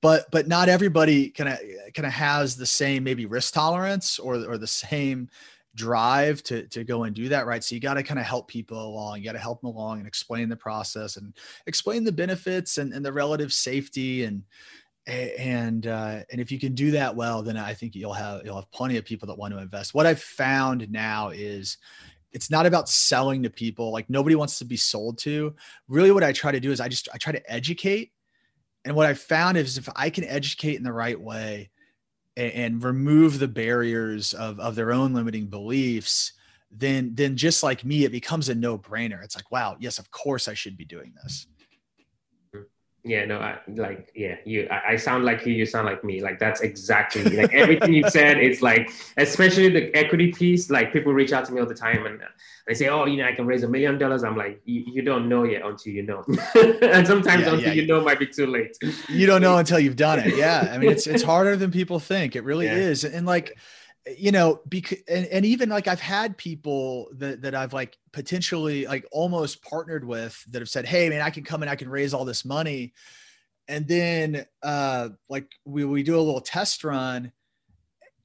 but 0.00 0.30
but 0.30 0.48
not 0.48 0.68
everybody 0.68 1.30
kind 1.30 1.50
of 1.50 1.58
kind 1.94 2.06
of 2.06 2.12
has 2.12 2.56
the 2.56 2.66
same 2.66 3.04
maybe 3.04 3.26
risk 3.26 3.54
tolerance 3.54 4.18
or 4.18 4.34
or 4.34 4.58
the 4.58 4.66
same 4.66 5.28
drive 5.74 6.42
to 6.42 6.66
to 6.68 6.84
go 6.84 7.04
and 7.04 7.14
do 7.14 7.28
that 7.28 7.46
right 7.46 7.64
so 7.64 7.74
you 7.74 7.80
got 7.80 7.94
to 7.94 8.02
kind 8.02 8.20
of 8.20 8.26
help 8.26 8.46
people 8.46 8.78
along 8.78 9.18
you 9.18 9.24
got 9.24 9.32
to 9.32 9.38
help 9.38 9.60
them 9.60 9.70
along 9.70 9.98
and 9.98 10.06
explain 10.06 10.48
the 10.48 10.56
process 10.56 11.16
and 11.16 11.34
explain 11.66 12.04
the 12.04 12.12
benefits 12.12 12.76
and, 12.76 12.92
and 12.92 13.04
the 13.04 13.12
relative 13.12 13.52
safety 13.52 14.24
and 14.24 14.42
and 15.06 15.86
uh, 15.86 16.20
and 16.30 16.40
if 16.40 16.52
you 16.52 16.60
can 16.60 16.74
do 16.74 16.92
that 16.92 17.14
well, 17.14 17.42
then 17.42 17.56
I 17.56 17.74
think 17.74 17.94
you'll 17.94 18.12
have 18.12 18.42
you'll 18.44 18.56
have 18.56 18.70
plenty 18.70 18.96
of 18.96 19.04
people 19.04 19.26
that 19.28 19.36
want 19.36 19.52
to 19.52 19.60
invest. 19.60 19.94
What 19.94 20.06
I've 20.06 20.22
found 20.22 20.88
now 20.90 21.30
is 21.30 21.78
it's 22.32 22.50
not 22.50 22.66
about 22.66 22.88
selling 22.88 23.42
to 23.42 23.50
people. 23.50 23.92
Like 23.92 24.08
nobody 24.08 24.34
wants 24.34 24.58
to 24.58 24.64
be 24.64 24.76
sold 24.76 25.18
to. 25.18 25.54
Really, 25.88 26.10
what 26.10 26.24
I 26.24 26.32
try 26.32 26.52
to 26.52 26.60
do 26.60 26.72
is 26.72 26.80
I 26.80 26.88
just 26.88 27.08
I 27.12 27.18
try 27.18 27.32
to 27.32 27.52
educate. 27.52 28.12
And 28.84 28.96
what 28.96 29.06
I 29.06 29.14
found 29.14 29.56
is 29.56 29.78
if 29.78 29.88
I 29.94 30.10
can 30.10 30.24
educate 30.24 30.76
in 30.76 30.82
the 30.82 30.92
right 30.92 31.20
way 31.20 31.70
and, 32.36 32.52
and 32.52 32.84
remove 32.84 33.38
the 33.38 33.48
barriers 33.48 34.34
of 34.34 34.58
of 34.60 34.74
their 34.74 34.92
own 34.92 35.14
limiting 35.14 35.46
beliefs, 35.46 36.32
then 36.70 37.14
then 37.14 37.36
just 37.36 37.62
like 37.62 37.84
me, 37.84 38.04
it 38.04 38.12
becomes 38.12 38.48
a 38.48 38.54
no 38.54 38.78
brainer. 38.78 39.22
It's 39.22 39.36
like, 39.36 39.50
wow, 39.50 39.76
yes, 39.78 39.98
of 39.98 40.10
course 40.10 40.48
I 40.48 40.54
should 40.54 40.76
be 40.76 40.84
doing 40.84 41.12
this 41.22 41.46
yeah 43.04 43.24
no 43.24 43.38
I, 43.38 43.58
like 43.74 44.12
yeah 44.14 44.36
you 44.44 44.68
I, 44.70 44.92
I, 44.92 44.96
sound 44.96 45.24
like 45.24 45.44
you 45.44 45.52
you 45.52 45.66
sound 45.66 45.86
like 45.86 46.04
me. 46.04 46.22
Like 46.22 46.38
that's 46.38 46.60
exactly 46.60 47.24
like 47.24 47.52
everything 47.52 47.92
you 47.94 48.08
said 48.08 48.38
it's 48.38 48.62
like 48.62 48.90
especially 49.16 49.70
the 49.70 49.94
equity 49.96 50.30
piece 50.30 50.70
like 50.70 50.92
people 50.92 51.12
reach 51.12 51.32
out 51.32 51.44
to 51.46 51.52
me 51.52 51.60
all 51.60 51.66
the 51.66 51.74
time 51.74 52.06
and 52.06 52.20
they 52.68 52.74
say 52.74 52.88
oh 52.88 53.06
you 53.06 53.16
know 53.16 53.26
i 53.26 53.32
can 53.32 53.44
raise 53.44 53.64
a 53.64 53.68
million 53.68 53.98
dollars. 53.98 54.22
I'm 54.22 54.36
like 54.36 54.60
you, 54.64 55.02
don't 55.02 55.28
know 55.28 55.42
yet 55.42 55.62
until 55.64 55.92
you 55.92 56.02
know. 56.02 56.24
And 56.82 57.06
sometimes 57.06 57.42
yeah, 57.42 57.54
until 57.54 57.60
yeah. 57.60 57.72
you 57.72 57.86
know 57.86 58.00
might 58.02 58.20
be 58.20 58.26
too 58.26 58.46
late. 58.46 58.76
You 59.08 59.26
don't 59.26 59.42
know 59.42 59.58
until 59.62 59.80
you've 59.80 59.96
done 59.96 60.20
it. 60.20 60.36
Yeah. 60.36 60.70
I 60.72 60.78
mean 60.78 60.90
it's 60.90 61.08
it's 61.08 61.24
harder 61.24 61.56
than 61.56 61.72
people 61.72 61.98
think. 61.98 62.36
It 62.36 62.44
really 62.44 62.66
yeah. 62.66 62.76
is. 62.76 63.04
And 63.04 63.26
like 63.26 63.58
you 64.18 64.32
know 64.32 64.60
because 64.68 64.98
and, 65.08 65.26
and 65.26 65.44
even 65.44 65.68
like 65.68 65.86
i've 65.86 66.00
had 66.00 66.36
people 66.36 67.08
that, 67.12 67.40
that 67.42 67.54
i've 67.54 67.72
like 67.72 67.96
potentially 68.12 68.84
like 68.86 69.06
almost 69.12 69.62
partnered 69.62 70.04
with 70.04 70.42
that 70.50 70.60
have 70.60 70.68
said 70.68 70.86
hey 70.86 71.08
man 71.08 71.20
i 71.20 71.30
can 71.30 71.44
come 71.44 71.62
and 71.62 71.70
i 71.70 71.76
can 71.76 71.88
raise 71.88 72.12
all 72.14 72.24
this 72.24 72.44
money. 72.44 72.92
And 73.68 73.86
then 73.86 74.44
uh 74.62 75.10
like 75.28 75.48
we, 75.64 75.84
we 75.84 76.02
do 76.02 76.16
a 76.16 76.20
little 76.20 76.40
test 76.40 76.82
run 76.82 77.30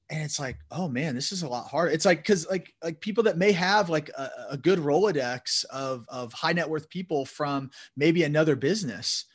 and 0.09 0.23
it's 0.23 0.39
like 0.39 0.57
oh 0.71 0.87
man 0.87 1.13
this 1.13 1.31
is 1.31 1.43
a 1.43 1.47
lot 1.47 1.67
harder. 1.67 1.91
It's 1.91 2.05
like 2.05 2.19
because 2.19 2.49
like 2.49 2.73
like 2.83 2.99
people 2.99 3.23
that 3.25 3.37
may 3.37 3.51
have 3.51 3.89
like 3.89 4.09
a, 4.09 4.29
a 4.51 4.57
good 4.57 4.79
rolodex 4.79 5.63
of 5.65 6.05
of 6.09 6.33
high 6.33 6.53
net 6.53 6.69
worth 6.69 6.89
people 6.89 7.25
from 7.25 7.69
maybe 7.95 8.23
another 8.23 8.55
business. 8.55 9.25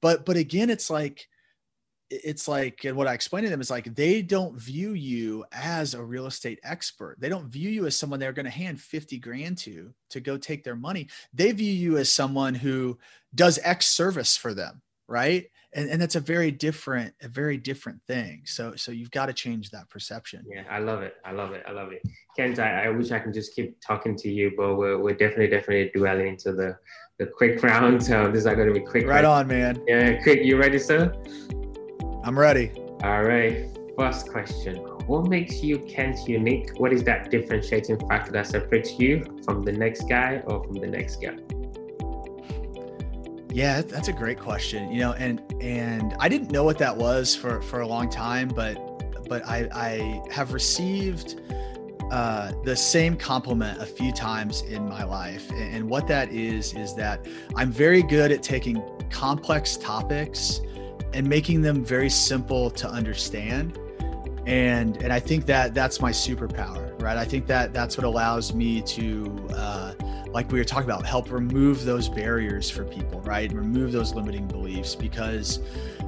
But 0.00 0.24
but 0.24 0.36
again 0.36 0.70
it's 0.70 0.90
like 0.90 1.26
it's 2.10 2.48
like 2.48 2.84
and 2.84 2.96
what 2.96 3.06
i 3.06 3.12
explained 3.12 3.44
to 3.44 3.50
them 3.50 3.60
is 3.60 3.70
like 3.70 3.94
they 3.94 4.22
don't 4.22 4.56
view 4.56 4.92
you 4.92 5.44
as 5.52 5.94
a 5.94 6.02
real 6.02 6.26
estate 6.26 6.58
expert. 6.62 7.16
They 7.18 7.28
don't 7.28 7.46
view 7.46 7.68
you 7.68 7.86
as 7.86 7.96
someone 7.96 8.18
they're 8.18 8.32
going 8.32 8.44
to 8.44 8.50
hand 8.50 8.80
50 8.80 9.18
grand 9.18 9.58
to 9.58 9.92
to 10.10 10.20
go 10.20 10.38
take 10.38 10.64
their 10.64 10.76
money. 10.76 11.08
They 11.34 11.52
view 11.52 11.72
you 11.72 11.98
as 11.98 12.10
someone 12.10 12.54
who 12.54 12.98
does 13.34 13.58
x 13.62 13.86
service 13.86 14.36
for 14.36 14.54
them 14.54 14.82
right? 15.08 15.46
And 15.74 15.90
and 15.90 16.00
that's 16.00 16.14
a 16.14 16.20
very 16.20 16.50
different 16.50 17.14
a 17.22 17.28
very 17.28 17.56
different 17.56 18.00
thing. 18.06 18.42
So 18.44 18.74
so 18.76 18.92
you've 18.92 19.10
got 19.10 19.26
to 19.26 19.32
change 19.32 19.70
that 19.70 19.88
perception. 19.88 20.44
Yeah 20.46 20.64
i 20.70 20.78
love 20.78 21.02
it. 21.02 21.16
I 21.24 21.32
love 21.32 21.52
it. 21.52 21.64
I 21.66 21.72
love 21.72 21.92
it. 21.92 22.02
Kent 22.36 22.58
i, 22.58 22.84
I 22.84 22.88
wish 22.90 23.10
i 23.10 23.18
can 23.18 23.32
just 23.32 23.54
keep 23.54 23.80
talking 23.80 24.16
to 24.16 24.30
you 24.30 24.52
but 24.56 24.76
we're, 24.76 24.98
we're 24.98 25.16
definitely 25.16 25.48
definitely 25.48 25.90
dwelling 25.94 26.28
into 26.28 26.52
the 26.52 26.76
the 27.18 27.26
quick 27.26 27.62
round. 27.70 28.02
So 28.02 28.30
this 28.30 28.44
is 28.44 28.44
going 28.44 28.68
to 28.68 28.74
be 28.74 28.80
quick 28.80 29.06
right, 29.06 29.16
right? 29.16 29.24
on 29.24 29.48
man. 29.48 29.82
Yeah 29.86 30.22
quick. 30.22 30.42
You 30.42 30.56
ready 30.56 30.78
sir 30.78 31.12
I'm 32.28 32.38
ready. 32.38 32.70
All 33.04 33.22
right. 33.22 33.66
First 33.96 34.28
question. 34.28 34.76
What 35.06 35.28
makes 35.28 35.62
you 35.62 35.78
Kent 35.78 36.28
unique? 36.28 36.78
What 36.78 36.92
is 36.92 37.02
that 37.04 37.30
differentiating 37.30 38.06
factor 38.06 38.32
that 38.32 38.46
separates 38.46 38.98
you 38.98 39.24
from 39.46 39.64
the 39.64 39.72
next 39.72 40.02
guy 40.10 40.42
or 40.44 40.62
from 40.62 40.74
the 40.74 40.88
next 40.88 41.22
guy? 41.22 41.38
Yeah, 43.50 43.80
that's 43.80 44.08
a 44.08 44.12
great 44.12 44.38
question. 44.38 44.92
You 44.92 44.98
know, 44.98 45.12
and 45.14 45.40
and 45.62 46.14
I 46.20 46.28
didn't 46.28 46.50
know 46.50 46.64
what 46.64 46.76
that 46.80 46.94
was 46.94 47.34
for 47.34 47.62
for 47.62 47.80
a 47.80 47.86
long 47.86 48.10
time, 48.10 48.48
but 48.48 48.76
but 49.26 49.42
I 49.46 49.66
I 49.72 50.22
have 50.30 50.52
received 50.52 51.40
uh, 52.10 52.52
the 52.62 52.76
same 52.76 53.16
compliment 53.16 53.80
a 53.80 53.86
few 53.86 54.12
times 54.12 54.60
in 54.68 54.86
my 54.86 55.02
life, 55.02 55.48
and, 55.48 55.76
and 55.76 55.88
what 55.88 56.06
that 56.08 56.30
is 56.30 56.74
is 56.74 56.94
that 56.96 57.26
I'm 57.56 57.72
very 57.72 58.02
good 58.02 58.32
at 58.32 58.42
taking 58.42 58.82
complex 59.08 59.78
topics 59.78 60.60
and 61.12 61.28
making 61.28 61.62
them 61.62 61.84
very 61.84 62.10
simple 62.10 62.70
to 62.70 62.88
understand. 62.88 63.78
And 64.46 64.96
and 65.02 65.12
i 65.12 65.20
think 65.20 65.44
that 65.44 65.74
that's 65.74 66.00
my 66.00 66.10
superpower 66.10 66.88
right? 67.00 67.16
I 67.16 67.24
think 67.24 67.46
that 67.46 67.72
that's 67.72 67.96
what 67.96 68.04
allows 68.04 68.54
me 68.54 68.82
to 68.82 69.48
uh, 69.54 69.94
like 70.30 70.50
we 70.50 70.58
were 70.58 70.64
talking 70.64 70.88
about 70.88 71.06
help 71.06 71.30
remove 71.30 71.84
those 71.84 72.08
barriers 72.08 72.70
for 72.70 72.84
people 72.84 73.20
right? 73.20 73.52
Remove 73.52 73.92
those 73.92 74.14
limiting 74.14 74.46
beliefs 74.46 74.94
because 74.94 75.60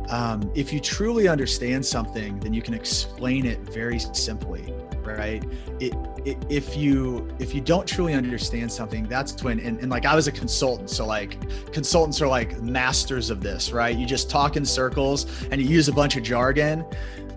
um, 0.09 0.51
if 0.55 0.73
you 0.73 0.81
truly 0.81 1.29
understand 1.29 1.85
something 1.85 2.39
then 2.41 2.53
you 2.53 2.63
can 2.63 2.75
explain 2.75 3.47
it 3.47 3.59
very 3.61 3.99
simply 3.99 4.75
right? 5.03 5.45
It, 5.81 5.95
if 6.25 6.77
you 6.77 7.29
if 7.39 7.55
you 7.55 7.61
don't 7.61 7.87
truly 7.87 8.15
understand 8.15 8.71
something 8.71 9.07
that's 9.09 9.43
when 9.43 9.61
and, 9.61 9.79
and 9.81 9.91
like 9.91 10.05
i 10.05 10.15
was 10.15 10.29
a 10.29 10.33
consultant 10.33 10.91
so 10.91 11.07
like 11.07 11.39
consultants 11.73 12.21
are 12.21 12.29
like 12.29 12.61
masters 12.63 13.31
of 13.31 13.41
this 13.41 13.73
right 13.73 13.97
you 13.97 14.07
just 14.07 14.29
talk 14.31 14.57
in 14.57 14.65
circles 14.65 15.27
and 15.51 15.61
you 15.61 15.69
use 15.69 15.89
a 15.89 15.93
bunch 15.93 16.17
of 16.17 16.23
jargon 16.23 16.85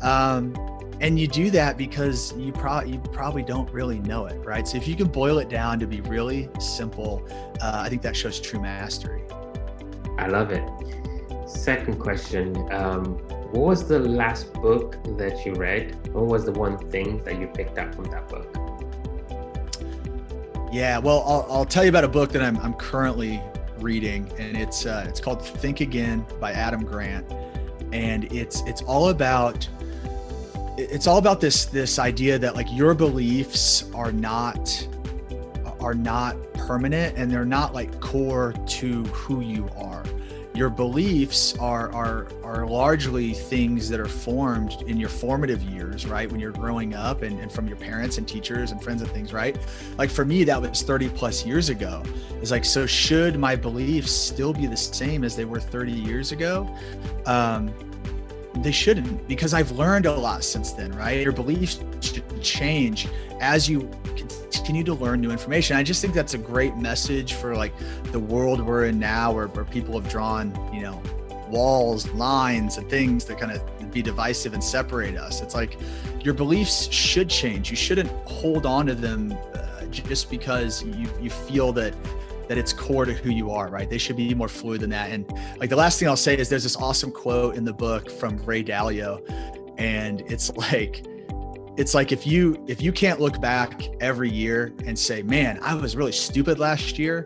um, 0.02 0.54
and 1.02 1.20
you 1.20 1.28
do 1.28 1.50
that 1.50 1.78
because 1.78 2.34
you 2.38 2.52
probably 2.52 2.92
you 2.94 3.00
probably 3.12 3.44
don't 3.44 3.70
really 3.72 4.00
know 4.00 4.26
it 4.26 4.38
right 4.46 4.68
so 4.68 4.78
if 4.78 4.88
you 4.88 4.96
can 4.96 5.08
boil 5.08 5.40
it 5.40 5.50
down 5.50 5.80
to 5.80 5.88
be 5.88 6.02
really 6.02 6.50
simple 6.60 7.26
uh, 7.62 7.82
i 7.86 7.90
think 7.90 8.02
that 8.02 8.16
shows 8.16 8.40
true 8.40 8.62
mastery 8.62 9.24
i 10.18 10.28
love 10.28 10.52
it 10.52 10.64
second 11.48 12.00
question 12.00 12.56
um, 12.72 13.18
what 13.54 13.66
was 13.66 13.88
the 13.88 14.00
last 14.00 14.52
book 14.54 14.98
that 15.16 15.46
you 15.46 15.54
read? 15.54 15.96
What 16.12 16.26
was 16.26 16.44
the 16.44 16.52
one 16.54 16.76
thing 16.90 17.24
that 17.24 17.40
you 17.40 17.46
picked 17.46 17.78
up 17.78 17.94
from 17.94 18.06
that 18.06 18.28
book? 18.28 18.63
Yeah, 20.74 20.98
well, 20.98 21.24
I'll, 21.28 21.46
I'll 21.52 21.66
tell 21.66 21.84
you 21.84 21.90
about 21.90 22.04
a 22.04 22.08
book 22.08 22.32
that 22.32 22.42
I'm, 22.42 22.58
I'm 22.58 22.74
currently 22.74 23.40
reading, 23.78 24.28
and 24.40 24.58
it's 24.58 24.88
uh, 24.88 25.06
it's 25.08 25.20
called 25.20 25.46
Think 25.46 25.82
Again 25.82 26.26
by 26.40 26.52
Adam 26.52 26.84
Grant, 26.84 27.32
and 27.92 28.24
it's 28.34 28.62
it's 28.62 28.82
all 28.82 29.10
about 29.10 29.70
it's 30.76 31.06
all 31.06 31.20
about 31.20 31.40
this 31.40 31.66
this 31.66 32.00
idea 32.00 32.40
that 32.40 32.56
like 32.56 32.66
your 32.72 32.96
beliefs 32.96 33.86
are 33.94 34.12
not 34.12 34.88
are 35.80 35.94
not 35.94 36.36
permanent 36.54 37.18
and 37.18 37.30
they're 37.30 37.46
not 37.46 37.76
like 37.76 38.00
core 38.02 38.56
to 38.66 39.04
who 39.04 39.42
you 39.42 39.70
are 39.78 40.04
your 40.54 40.70
beliefs 40.70 41.58
are 41.60 41.92
are 41.94 42.28
are 42.44 42.68
largely 42.68 43.34
things 43.34 43.90
that 43.90 44.00
are 44.00 44.08
formed 44.08 44.84
in 44.88 44.98
your 44.98 45.10
formative 45.10 45.64
years 45.64 46.06
right? 46.06 46.32
When 46.32 46.40
you're 46.40 46.52
growing 46.52 46.94
up 46.94 47.22
and, 47.22 47.40
and 47.40 47.52
from 47.52 47.68
your 47.68 47.78
parents 47.78 48.18
and 48.18 48.28
teachers 48.28 48.72
and 48.72 48.82
friends 48.84 49.02
and 49.02 49.12
things 49.12 49.34
right? 49.34 49.58
Like 49.98 50.10
for 50.10 50.26
me 50.26 50.44
that 50.44 50.62
was 50.62 50.82
30 50.82 51.10
plus 51.10 51.46
years 51.46 51.70
ago. 51.70 52.04
It's 52.42 52.52
like 52.52 52.66
so 52.66 52.86
should 52.86 53.38
my 53.38 53.56
beliefs 53.56 54.12
still 54.12 54.54
be 54.54 54.68
the 54.68 54.78
same 54.78 55.24
as 55.24 55.36
they 55.36 55.46
were 55.46 55.60
30 55.60 55.92
years 55.92 56.32
ago? 56.32 56.70
Um 57.26 57.74
they 58.58 58.72
shouldn't 58.72 59.28
because 59.28 59.54
I've 59.54 59.72
learned 59.72 60.06
a 60.06 60.16
lot 60.16 60.44
since 60.44 60.74
then, 60.74 60.92
right? 60.94 61.22
Your 61.22 61.32
beliefs 61.32 61.84
should 62.02 62.42
change 62.42 63.08
as 63.42 63.70
you 63.70 63.90
continue 64.52 64.84
to 64.84 64.94
learn 64.94 65.20
new 65.22 65.32
information. 65.32 65.76
I 65.76 65.84
just 65.84 66.02
think 66.02 66.14
that's 66.14 66.36
a 66.36 66.38
great 66.38 66.78
message 66.78 67.34
for 67.34 67.56
like 67.56 67.74
the 68.12 68.20
world 68.20 68.62
we're 68.62 68.86
in 68.86 69.00
now 69.00 69.32
where, 69.32 69.48
where 69.48 69.66
people 69.66 70.00
have 70.00 70.10
drawn, 70.10 70.54
you 70.74 70.82
know, 70.82 71.02
walls, 71.50 72.08
lines, 72.12 72.78
and 72.78 72.90
things 72.90 73.26
that 73.26 73.40
kind 73.40 73.52
of 73.52 73.92
be 73.92 74.02
divisive 74.02 74.54
and 74.54 74.64
separate 74.64 75.18
us. 75.18 75.42
It's 75.42 75.54
like 75.54 75.78
your 76.24 76.34
beliefs 76.34 76.92
should 76.92 77.30
change. 77.30 77.70
You 77.70 77.76
shouldn't 77.76 78.10
hold 78.28 78.66
on 78.66 78.86
to 78.88 78.96
them 78.96 79.38
uh, 79.54 79.86
just 79.86 80.30
because 80.30 80.84
you, 80.84 81.10
you 81.22 81.30
feel 81.30 81.74
that 81.74 81.94
that 82.48 82.58
it's 82.58 82.74
core 82.74 83.06
to 83.06 83.14
who 83.14 83.30
you 83.30 83.52
are, 83.52 83.70
right? 83.70 83.90
They 83.90 83.98
should 83.98 84.18
be 84.18 84.34
more 84.34 84.48
fluid 84.48 84.82
than 84.82 84.90
that. 84.92 85.12
And 85.12 85.32
like 85.58 85.70
the 85.70 85.76
last 85.76 86.00
thing 86.00 86.08
I'll 86.08 86.16
say 86.16 86.38
is 86.38 86.50
there's 86.50 86.64
this 86.64 86.76
awesome 86.76 87.12
quote 87.12 87.56
in 87.56 87.64
the 87.64 87.74
book 87.74 88.10
from 88.10 88.38
Ray 88.46 88.64
Dalio, 88.64 89.22
and 89.78 90.22
it's 90.22 90.52
like, 90.56 91.06
it's 91.76 91.94
like 91.94 92.12
if 92.12 92.28
you 92.28 92.64
if 92.68 92.82
you 92.82 92.92
can't 92.92 93.20
look 93.20 93.42
back 93.42 93.82
every 94.00 94.30
year 94.30 94.74
and 94.86 94.98
say, 94.98 95.24
man, 95.24 95.60
I 95.62 95.74
was 95.74 95.96
really 95.96 96.12
stupid 96.12 96.60
last 96.60 97.00
year, 97.00 97.26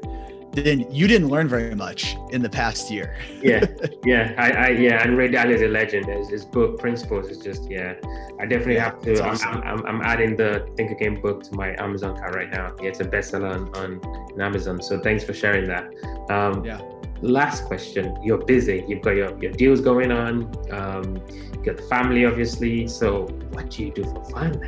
then 0.64 0.90
you 0.92 1.08
didn't 1.08 1.30
learn 1.30 1.48
very 1.48 1.76
much 1.76 2.16
in 2.32 2.42
the 2.42 2.50
past 2.50 2.92
year. 2.92 3.16
yeah, 3.42 3.66
yeah, 4.06 4.34
I, 4.38 4.52
I, 4.52 4.68
yeah, 4.70 5.04
and 5.04 5.18
Ray 5.18 5.30
Dalio 5.30 5.56
is 5.56 5.62
a 5.62 5.68
legend. 5.68 6.06
His, 6.06 6.30
his 6.30 6.46
book 6.46 6.80
Principles 6.80 7.30
is 7.30 7.38
just 7.38 7.70
yeah. 7.70 7.96
I 8.40 8.46
definitely 8.46 8.76
yeah, 8.76 8.84
have 8.86 9.02
to. 9.02 9.24
Awesome. 9.24 9.50
I'm, 9.50 9.64
I'm, 9.64 9.86
I'm, 9.86 10.02
adding 10.02 10.36
the 10.36 10.68
Think 10.76 10.92
Again 10.92 11.20
book 11.22 11.44
to 11.44 11.56
my 11.56 11.76
Amazon 11.82 12.16
cart 12.18 12.36
right 12.36 12.52
now. 12.52 12.76
Yeah, 12.82 12.90
it's 12.90 13.00
a 13.00 13.06
bestseller 13.06 13.52
on, 13.54 13.76
on, 13.76 14.00
on 14.04 14.42
Amazon. 14.42 14.82
So 14.82 15.00
thanks 15.00 15.24
for 15.24 15.34
sharing 15.34 15.68
that. 15.68 15.86
Um, 16.30 16.64
yeah. 16.64 16.82
Last 17.22 17.66
question. 17.66 18.16
You're 18.24 18.38
busy. 18.38 18.86
You've 18.88 19.02
got 19.02 19.16
your, 19.16 19.38
your 19.42 19.52
deals 19.52 19.82
going 19.82 20.12
on. 20.12 20.54
Um, 20.72 21.16
you 21.28 21.64
got 21.64 21.78
the 21.78 21.88
family, 21.90 22.26
obviously. 22.26 22.88
So 22.88 23.24
what 23.52 23.72
do 23.72 23.86
you 23.86 23.92
do 23.92 24.04
for 24.04 24.24
fun? 24.26 24.62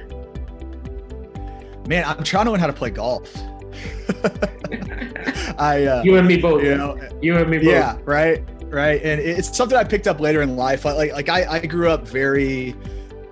Man, 1.87 2.05
I'm 2.05 2.23
trying 2.23 2.45
to 2.45 2.51
learn 2.51 2.59
how 2.59 2.67
to 2.67 2.73
play 2.73 2.89
golf. 2.89 3.35
I 5.57 5.85
uh, 5.85 6.03
you 6.03 6.17
and 6.17 6.27
me 6.27 6.37
both. 6.37 6.63
You 6.63 6.75
know, 6.75 6.99
you 7.21 7.37
and 7.37 7.49
me 7.49 7.57
both. 7.57 7.67
Yeah, 7.67 7.97
right, 8.05 8.43
right. 8.65 9.01
And 9.01 9.19
it's 9.21 9.55
something 9.55 9.77
I 9.77 9.83
picked 9.83 10.07
up 10.07 10.19
later 10.19 10.41
in 10.41 10.55
life. 10.55 10.85
Like 10.85 11.11
like 11.11 11.29
I, 11.29 11.45
I 11.45 11.65
grew 11.65 11.89
up 11.89 12.07
very, 12.07 12.75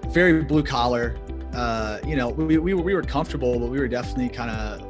very 0.10 0.44
blue 0.44 0.64
collar. 0.64 1.18
Uh, 1.54 2.00
you 2.06 2.16
know, 2.16 2.30
we, 2.30 2.58
we, 2.58 2.74
we 2.76 2.94
were 2.94 3.02
comfortable, 3.02 3.60
but 3.60 3.68
we 3.68 3.80
were 3.80 3.88
definitely 3.88 4.30
kind 4.30 4.52
of 4.52 4.87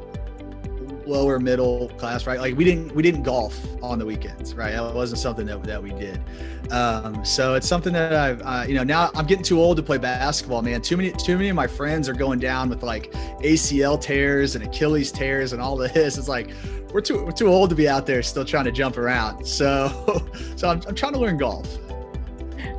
lower 1.08 1.38
middle 1.38 1.88
class, 1.96 2.26
right? 2.26 2.38
Like 2.38 2.56
we 2.56 2.64
didn't 2.64 2.94
we 2.94 3.02
didn't 3.02 3.22
golf 3.22 3.58
on 3.82 3.98
the 3.98 4.06
weekends, 4.06 4.54
right? 4.54 4.72
That 4.72 4.94
wasn't 4.94 5.20
something 5.20 5.46
that, 5.46 5.62
that 5.64 5.82
we 5.82 5.90
did. 5.90 6.20
Um, 6.70 7.24
so 7.24 7.54
it's 7.54 7.66
something 7.66 7.92
that 7.92 8.12
I've 8.14 8.42
uh, 8.42 8.64
you 8.68 8.74
know 8.74 8.84
now 8.84 9.10
I'm 9.14 9.26
getting 9.26 9.44
too 9.44 9.60
old 9.60 9.76
to 9.78 9.82
play 9.82 9.98
basketball, 9.98 10.62
man. 10.62 10.82
Too 10.82 10.96
many 10.96 11.12
too 11.12 11.36
many 11.36 11.48
of 11.48 11.56
my 11.56 11.66
friends 11.66 12.08
are 12.08 12.14
going 12.14 12.38
down 12.38 12.68
with 12.68 12.82
like 12.82 13.12
ACL 13.42 14.00
tears 14.00 14.54
and 14.54 14.64
Achilles 14.64 15.10
tears 15.10 15.52
and 15.52 15.62
all 15.62 15.76
this. 15.76 16.18
It's 16.18 16.28
like 16.28 16.50
we're 16.92 17.00
too 17.00 17.24
we're 17.24 17.32
too 17.32 17.48
old 17.48 17.70
to 17.70 17.76
be 17.76 17.88
out 17.88 18.06
there 18.06 18.22
still 18.22 18.44
trying 18.44 18.64
to 18.64 18.72
jump 18.72 18.98
around. 18.98 19.44
So 19.44 20.26
so 20.56 20.68
I'm, 20.68 20.82
I'm 20.86 20.94
trying 20.94 21.12
to 21.14 21.18
learn 21.18 21.36
golf. 21.36 21.78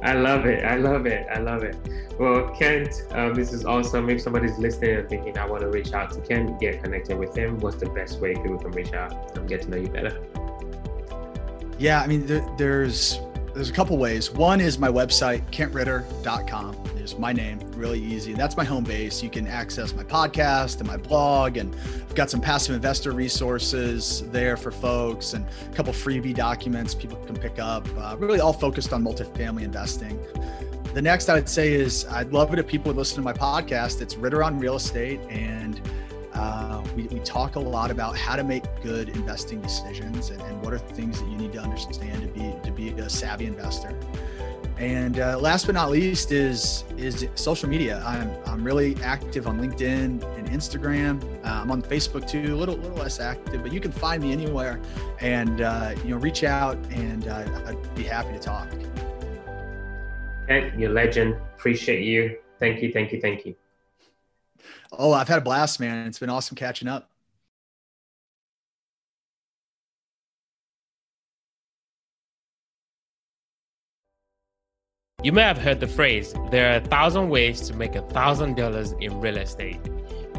I 0.04 0.14
love 0.14 0.46
it. 0.46 0.64
I 0.64 0.76
love 0.76 1.06
it. 1.06 1.28
I 1.34 1.40
love 1.40 1.64
it. 1.64 1.76
Well, 2.20 2.50
Kent, 2.50 3.06
um, 3.12 3.34
this 3.34 3.54
is 3.54 3.66
awesome. 3.66 4.10
If 4.10 4.22
somebody's 4.22 4.58
listening 4.58 4.98
and 4.98 5.10
thinking, 5.10 5.38
I 5.38 5.46
want 5.46 5.62
to 5.62 5.70
reach 5.70 5.94
out 5.94 6.12
to 6.12 6.22
Kent, 6.22 6.60
get 6.60 6.84
connected 6.84 7.18
with 7.18 7.36
him, 7.36 7.60
what's 7.60 7.78
the 7.78 7.90
best 7.90 8.20
way 8.20 8.34
people 8.34 8.58
can 8.58 8.72
reach 8.72 8.94
out 8.94 9.38
and 9.38 9.48
get 9.48 9.62
to 9.64 9.70
know 9.70 9.78
you 9.78 9.88
better? 9.88 10.22
Yeah, 11.78 12.02
I 12.02 12.08
mean, 12.08 12.26
there, 12.26 12.46
there's 12.58 13.22
there's 13.60 13.70
a 13.70 13.74
couple 13.74 13.98
ways. 13.98 14.32
One 14.32 14.62
is 14.62 14.80
my 14.80 14.88
website, 14.88 15.42
kentritter.com. 15.52 16.78
There's 16.96 17.20
my 17.20 17.34
name, 17.34 17.60
really 17.76 18.02
easy. 18.02 18.32
That's 18.32 18.56
my 18.56 18.64
home 18.64 18.86
base. 18.86 19.22
You 19.22 19.30
can 19.30 19.48
access 19.48 19.94
my 19.94 20.06
podcast 20.06 20.80
and 20.80 20.88
my 20.88 20.96
blog, 20.96 21.58
and 21.58 21.76
I've 21.76 22.16
got 22.16 22.30
some 22.30 22.40
passive 22.40 22.74
investor 22.74 23.12
resources 23.12 24.24
there 24.32 24.56
for 24.56 24.72
folks 24.72 25.34
and 25.34 25.46
a 25.46 25.76
couple 25.76 25.92
freebie 25.92 26.34
documents 26.34 26.96
people 26.96 27.18
can 27.26 27.36
pick 27.36 27.60
up, 27.60 27.86
uh, 27.98 28.16
really 28.18 28.40
all 28.40 28.54
focused 28.54 28.94
on 28.94 29.04
multifamily 29.04 29.64
investing. 29.64 30.18
The 30.94 31.02
next 31.02 31.28
I 31.28 31.34
would 31.34 31.50
say 31.50 31.74
is 31.74 32.06
I'd 32.06 32.32
love 32.32 32.54
it 32.54 32.60
if 32.60 32.68
people 32.68 32.92
would 32.92 32.98
listen 32.98 33.18
to 33.18 33.22
my 33.24 33.34
podcast. 33.34 34.02
It's 34.02 34.16
Ritter 34.16 34.42
on 34.42 34.58
Real 34.58 34.78
Estate, 34.78 35.20
and 35.30 35.82
uh, 36.34 36.82
we, 36.96 37.04
we, 37.08 37.20
talk 37.20 37.58
a 37.58 37.60
lot 37.60 37.92
about 37.92 38.16
how 38.16 38.38
to 38.38 38.44
make 38.46 38.64
good 38.82 39.10
investing 39.10 39.60
decisions 39.60 40.30
and, 40.30 40.42
and, 40.44 40.64
what 40.64 40.74
are 40.74 40.78
things 40.78 41.20
that 41.20 41.28
you 41.30 41.36
need 41.36 41.52
to 41.52 41.60
understand 41.60 42.22
to 42.22 42.28
be 42.30 42.56
a 43.10 43.12
savvy 43.12 43.46
investor. 43.46 43.94
And 44.78 45.20
uh, 45.20 45.38
last 45.38 45.66
but 45.66 45.76
not 45.76 45.90
least 45.92 46.32
is 46.32 46.86
is 46.98 47.28
social 47.36 47.68
media. 47.68 48.02
I'm, 48.06 48.32
I'm 48.46 48.64
really 48.64 48.96
active 49.04 49.46
on 49.46 49.60
LinkedIn 49.60 50.24
and 50.38 50.50
Instagram. 50.50 51.22
Uh, 51.44 51.62
I'm 51.62 51.70
on 51.70 51.82
Facebook 51.82 52.26
too, 52.30 52.56
a 52.56 52.58
little 52.58 52.76
little 52.76 52.98
less 52.98 53.20
active, 53.20 53.62
but 53.62 53.74
you 53.74 53.82
can 53.82 53.92
find 53.92 54.24
me 54.24 54.32
anywhere, 54.32 54.80
and 55.20 55.60
uh, 55.60 55.96
you 56.06 56.12
know 56.12 56.18
reach 56.18 56.46
out, 56.46 56.78
and 56.92 57.28
uh, 57.28 57.46
I'd 57.66 57.96
be 57.96 58.04
happy 58.04 58.32
to 58.32 58.40
talk. 58.40 58.70
Okay, 60.46 60.72
you're 60.78 60.94
legend. 60.94 61.36
Appreciate 61.58 62.04
you. 62.06 62.38
Thank 62.58 62.82
you, 62.82 62.94
thank 62.94 63.12
you, 63.12 63.20
thank 63.20 63.46
you. 63.46 63.56
Oh, 64.94 65.12
I've 65.12 65.28
had 65.28 65.40
a 65.40 65.42
blast, 65.42 65.82
man. 65.82 66.08
It's 66.08 66.20
been 66.20 66.30
awesome 66.30 66.56
catching 66.56 66.88
up. 66.88 67.10
You 75.22 75.34
may 75.34 75.42
have 75.42 75.58
heard 75.58 75.82
the 75.82 75.88
phrase, 75.88 76.34
there 76.50 76.72
are 76.72 76.78
a 76.78 76.80
thousand 76.80 77.28
ways 77.28 77.60
to 77.68 77.76
make 77.76 77.96
a 77.96 78.02
thousand 78.04 78.56
dollars 78.56 78.94
in 79.02 79.20
real 79.20 79.38
estate. 79.38 79.78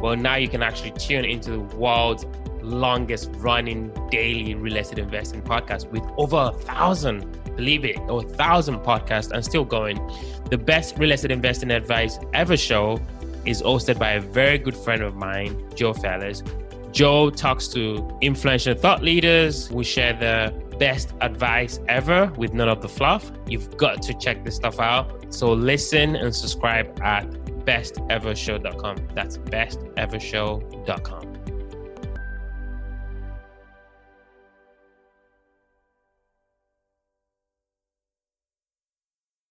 Well, 0.01 0.17
now 0.17 0.37
you 0.37 0.49
can 0.49 0.63
actually 0.63 0.93
tune 0.93 1.27
into 1.27 1.51
the 1.51 1.77
world's 1.77 2.25
longest 2.63 3.31
running 3.35 3.93
daily 4.11 4.55
real 4.55 4.79
estate 4.79 4.99
investing 4.99 5.43
podcast 5.43 5.91
with 5.91 6.03
over 6.17 6.37
a 6.37 6.53
thousand, 6.63 7.27
believe 7.57 7.85
it, 7.85 7.99
or 8.09 8.25
a 8.25 8.29
thousand 8.29 8.79
podcasts 8.79 9.31
and 9.31 9.45
still 9.45 9.67
going. 9.67 9.99
The 10.49 10.57
best 10.57 10.97
real 10.97 11.13
estate 11.13 11.31
investing 11.31 11.71
advice 11.71 12.19
ever 12.33 12.57
show 12.57 12.99
is 13.45 13.61
hosted 13.61 13.99
by 13.99 14.13
a 14.13 14.21
very 14.21 14.57
good 14.57 14.77
friend 14.77 15.03
of 15.03 15.15
mine, 15.15 15.63
Joe 15.75 15.93
Fairless. 15.93 16.43
Joe 16.93 17.29
talks 17.29 17.69
to 17.69 18.17
influential 18.23 18.75
thought 18.75 19.03
leaders. 19.03 19.71
We 19.71 19.85
share 19.85 20.15
the 20.15 20.55
best 20.81 21.13
advice 21.21 21.79
ever 21.89 22.33
with 22.37 22.55
none 22.55 22.69
of 22.69 22.81
the 22.81 22.89
fluff. 22.89 23.31
You've 23.47 23.77
got 23.77 24.03
to 24.03 24.15
check 24.15 24.45
this 24.45 24.57
stuff 24.57 24.81
out. 24.81 25.33
So 25.33 25.53
listen 25.53 26.17
and 26.17 26.35
subscribe 26.35 27.01
at 27.03 27.31
bestevershow.com. 27.65 28.97
That's 29.15 29.39
bestevershow.com. 29.39 31.30